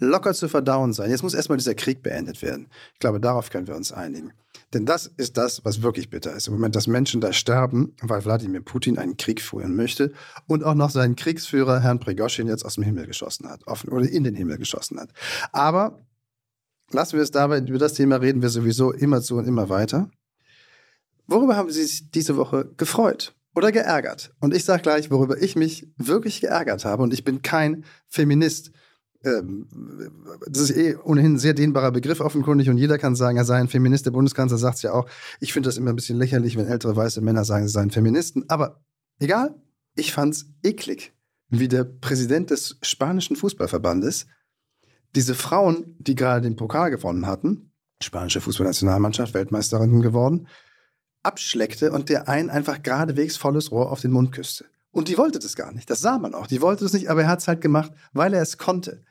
[0.00, 1.10] locker zu verdauen sein.
[1.10, 2.68] Jetzt muss erstmal dieser Krieg beendet werden.
[2.94, 4.32] Ich glaube, darauf können wir uns einigen.
[4.72, 6.46] Denn das ist das, was wirklich bitter ist.
[6.46, 10.12] Im Moment, dass Menschen da sterben, weil Wladimir Putin einen Krieg führen möchte
[10.46, 14.24] und auch noch seinen Kriegsführer Herrn Prigoschin jetzt aus dem Himmel geschossen hat, oder in
[14.24, 15.10] den Himmel geschossen hat.
[15.52, 16.00] Aber
[16.92, 20.10] lassen wir es dabei, über das Thema reden wir sowieso immer zu und immer weiter.
[21.26, 23.34] Worüber haben Sie sich diese Woche gefreut?
[23.54, 24.32] Oder geärgert.
[24.40, 27.02] Und ich sage gleich, worüber ich mich wirklich geärgert habe.
[27.02, 28.70] Und ich bin kein Feminist
[29.22, 33.56] das ist eh ohnehin ein sehr dehnbarer Begriff offenkundig und jeder kann sagen, er sei
[33.56, 34.06] ein Feminist.
[34.06, 35.06] Der Bundeskanzler sagt es ja auch.
[35.40, 38.48] Ich finde das immer ein bisschen lächerlich, wenn ältere weiße Männer sagen, sie seien Feministen.
[38.48, 38.80] Aber
[39.18, 39.54] egal,
[39.94, 41.12] ich fand es eklig,
[41.50, 44.26] wie der Präsident des spanischen Fußballverbandes
[45.14, 50.46] diese Frauen, die gerade den Pokal gewonnen hatten, spanische Fußballnationalmannschaft, Weltmeisterin geworden,
[51.22, 54.64] abschleckte und der einen einfach geradewegs volles Rohr auf den Mund küsste.
[54.92, 55.90] Und die wollte das gar nicht.
[55.90, 56.46] Das sah man auch.
[56.46, 59.04] Die wollte das nicht, aber er hat es halt gemacht, weil er es konnte.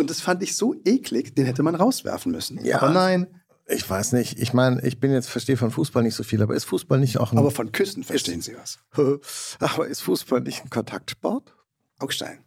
[0.00, 2.64] Und das fand ich so eklig, den hätte man rauswerfen müssen.
[2.64, 2.80] Ja.
[2.80, 3.26] Aber nein.
[3.68, 4.40] Ich weiß nicht.
[4.40, 7.18] Ich meine, ich bin jetzt, verstehe von Fußball nicht so viel, aber ist Fußball nicht
[7.18, 7.38] auch ein.
[7.38, 8.80] Aber von Küssen verstehen Sie was.
[9.60, 11.54] aber ist Fußball nicht ein Kontaktsport?
[11.98, 12.40] Augstein.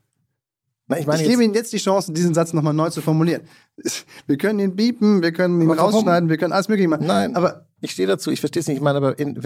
[0.88, 3.44] Na, ich, meine, ich gebe Ihnen jetzt die Chance, diesen Satz nochmal neu zu formulieren.
[4.28, 7.08] Wir können ihn biepen, wir können ihn rausschneiden, wir können alles mögliche machen.
[7.08, 7.36] Nein.
[7.36, 8.78] Aber ich stehe dazu, ich verstehe es nicht.
[8.78, 9.38] Ich meine, aber in,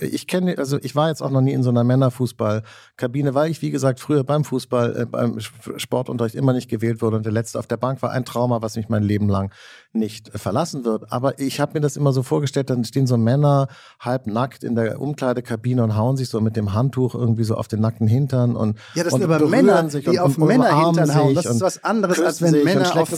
[0.00, 3.60] ich kenne, also ich war jetzt auch noch nie in so einer Männerfußballkabine, weil ich,
[3.60, 7.58] wie gesagt, früher beim Fußball, äh, beim Sportunterricht immer nicht gewählt wurde und der letzte
[7.58, 9.52] auf der Bank war ein Trauma, was mich mein Leben lang
[9.92, 11.12] nicht äh, verlassen wird.
[11.12, 13.68] Aber ich habe mir das immer so vorgestellt, dann stehen so Männer
[14.00, 17.68] halb nackt in der Umkleidekabine und hauen sich so mit dem Handtuch irgendwie so auf
[17.68, 21.34] den nackten Hintern und Ja, das sind aber Männer, die und, auf Männer Hintern hauen.
[21.34, 23.10] Das ist was anderes, als wenn Männer auf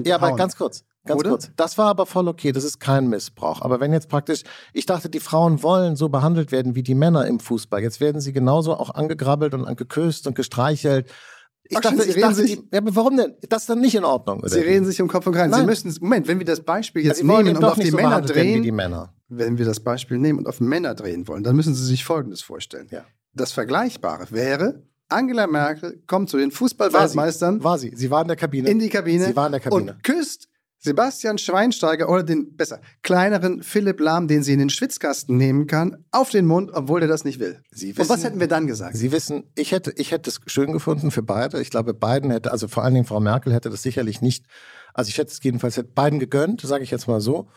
[0.00, 0.08] Hauen.
[0.08, 0.84] Ja, aber ganz kurz.
[1.04, 1.30] Ganz Oder?
[1.30, 1.50] kurz.
[1.56, 2.52] Das war aber voll okay.
[2.52, 3.60] Das ist kein Missbrauch.
[3.60, 4.42] Aber wenn jetzt praktisch,
[4.72, 7.82] ich dachte, die Frauen wollen so behandelt werden wie die Männer im Fußball.
[7.82, 11.10] Jetzt werden sie genauso auch angegrabbelt und geküsst und gestreichelt.
[11.66, 13.34] Ich Ach, dachte, Sie ich dachte, sich, die, ja, aber warum denn?
[13.48, 14.40] Das ist dann nicht in Ordnung.
[14.40, 14.50] Oder?
[14.50, 15.52] Sie reden sich um Kopf und Kragen.
[15.52, 18.20] Sie müssen, Moment, wenn wir das Beispiel jetzt also nehmen und auf die so Männer
[18.20, 19.14] drehen, die Männer.
[19.28, 22.42] wenn wir das Beispiel nehmen und auf Männer drehen wollen, dann müssen Sie sich Folgendes
[22.42, 22.88] vorstellen.
[22.90, 23.04] Ja.
[23.32, 27.62] Das Vergleichbare wäre, Angela Merkel kommt zu den Fußballweltmeistern.
[27.62, 27.90] War sie.
[27.90, 27.96] sie.
[27.96, 28.68] Sie war in der Kabine.
[28.68, 29.26] In die Kabine.
[29.26, 29.92] Sie war in der Kabine.
[29.92, 30.48] Und küsst
[30.84, 36.04] Sebastian Schweinsteiger oder den, besser, kleineren Philipp Lahm, den sie in den Schwitzkasten nehmen kann,
[36.10, 37.62] auf den Mund, obwohl er das nicht will.
[37.70, 38.94] Sie wissen, Und was hätten wir dann gesagt?
[38.94, 41.58] Sie wissen, ich hätte, ich hätte es schön gefunden für beide.
[41.62, 44.44] Ich glaube, Biden hätte, also vor allen Dingen Frau Merkel hätte das sicherlich nicht,
[44.92, 47.48] also ich hätte es jedenfalls hätte Biden gegönnt, sage ich jetzt mal so.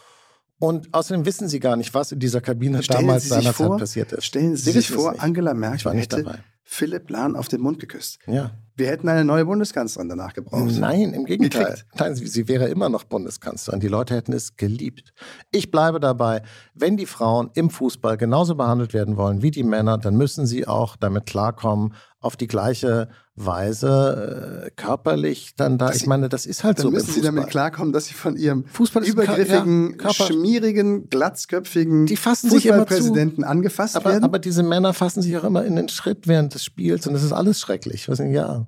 [0.59, 4.23] Und außerdem wissen Sie gar nicht, was in dieser Kabine stellen damals seinerzeit passiert ist.
[4.23, 6.39] Stellen Sie, Sie sich vor, Angela Merkel hätte dabei.
[6.69, 8.19] Philipp Lahn auf den Mund geküsst.
[8.27, 8.51] Ja.
[8.75, 10.75] Wir hätten eine neue Bundeskanzlerin danach gebraucht.
[10.77, 11.81] Nein, im Gegenteil.
[11.97, 13.79] Nein, sie, sie wäre immer noch Bundeskanzlerin.
[13.79, 15.13] Die Leute hätten es geliebt.
[15.49, 16.43] Ich bleibe dabei,
[16.73, 20.67] wenn die Frauen im Fußball genauso behandelt werden wollen wie die Männer, dann müssen sie
[20.67, 23.07] auch damit klarkommen, auf die gleiche
[23.39, 25.87] Weise äh, körperlich dann da.
[25.87, 26.91] Dass ich meine, das ist halt dann so.
[26.91, 32.49] Müssen Sie damit klarkommen, dass Sie von Ihrem Fußball übergriffigen, ja, schmierigen, glatzköpfigen die fassen
[32.49, 34.23] Fußballpräsidenten angefasst aber, werden?
[34.23, 37.21] Aber diese Männer fassen sich auch immer in den Schritt während des Spiels und das
[37.21, 38.09] ist alles schrecklich.
[38.09, 38.65] Was, ja,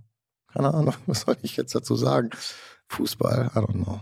[0.54, 2.30] keine Ahnung, was soll ich jetzt dazu sagen?
[2.90, 4.02] Fußball, I don't know.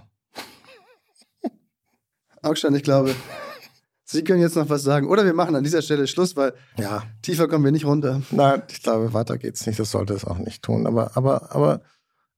[2.42, 3.16] Augstein, ich glaube,
[4.10, 5.10] Sie können jetzt noch was sagen.
[5.10, 7.04] Oder wir machen an dieser Stelle Schluss, weil ja.
[7.22, 8.22] tiefer kommen wir nicht runter.
[8.32, 9.80] Nein, ich glaube, weiter geht's nicht.
[9.80, 10.88] Das sollte es auch nicht tun.
[10.88, 11.82] Aber, aber, aber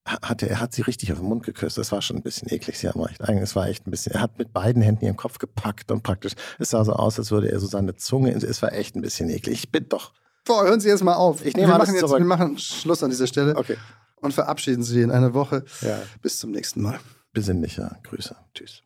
[0.03, 1.77] hat er, er hat sie richtig auf den Mund geküsst.
[1.77, 2.79] Das war schon ein bisschen eklig.
[2.79, 3.21] Sie haben recht.
[3.21, 4.13] Eigentlich, es war echt ein bisschen.
[4.13, 6.33] Er hat mit beiden Händen ihren Kopf gepackt und praktisch.
[6.57, 8.31] Es sah so aus, als würde er so seine Zunge.
[8.31, 9.65] Es war echt ein bisschen eklig.
[9.65, 10.13] Ich bin doch.
[10.45, 11.45] Boah, hören Sie jetzt mal auf.
[11.45, 12.17] Ich nehme wir machen jetzt, zurück.
[12.17, 13.55] Wir machen Schluss an dieser Stelle.
[13.55, 13.77] Okay.
[14.15, 15.65] Und verabschieden Sie in einer Woche.
[15.81, 15.99] Ja.
[16.23, 16.99] Bis zum nächsten Mal.
[17.31, 18.35] Besinnlicher Grüße.
[18.55, 18.81] Tschüss.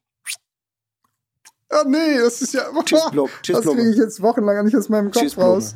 [1.74, 2.64] Oh nee, das ist ja.
[2.84, 3.30] Tschüss, Block.
[3.42, 5.76] Tschüss, das kriege ich jetzt wochenlang nicht aus meinem Kopf Tschüss, raus.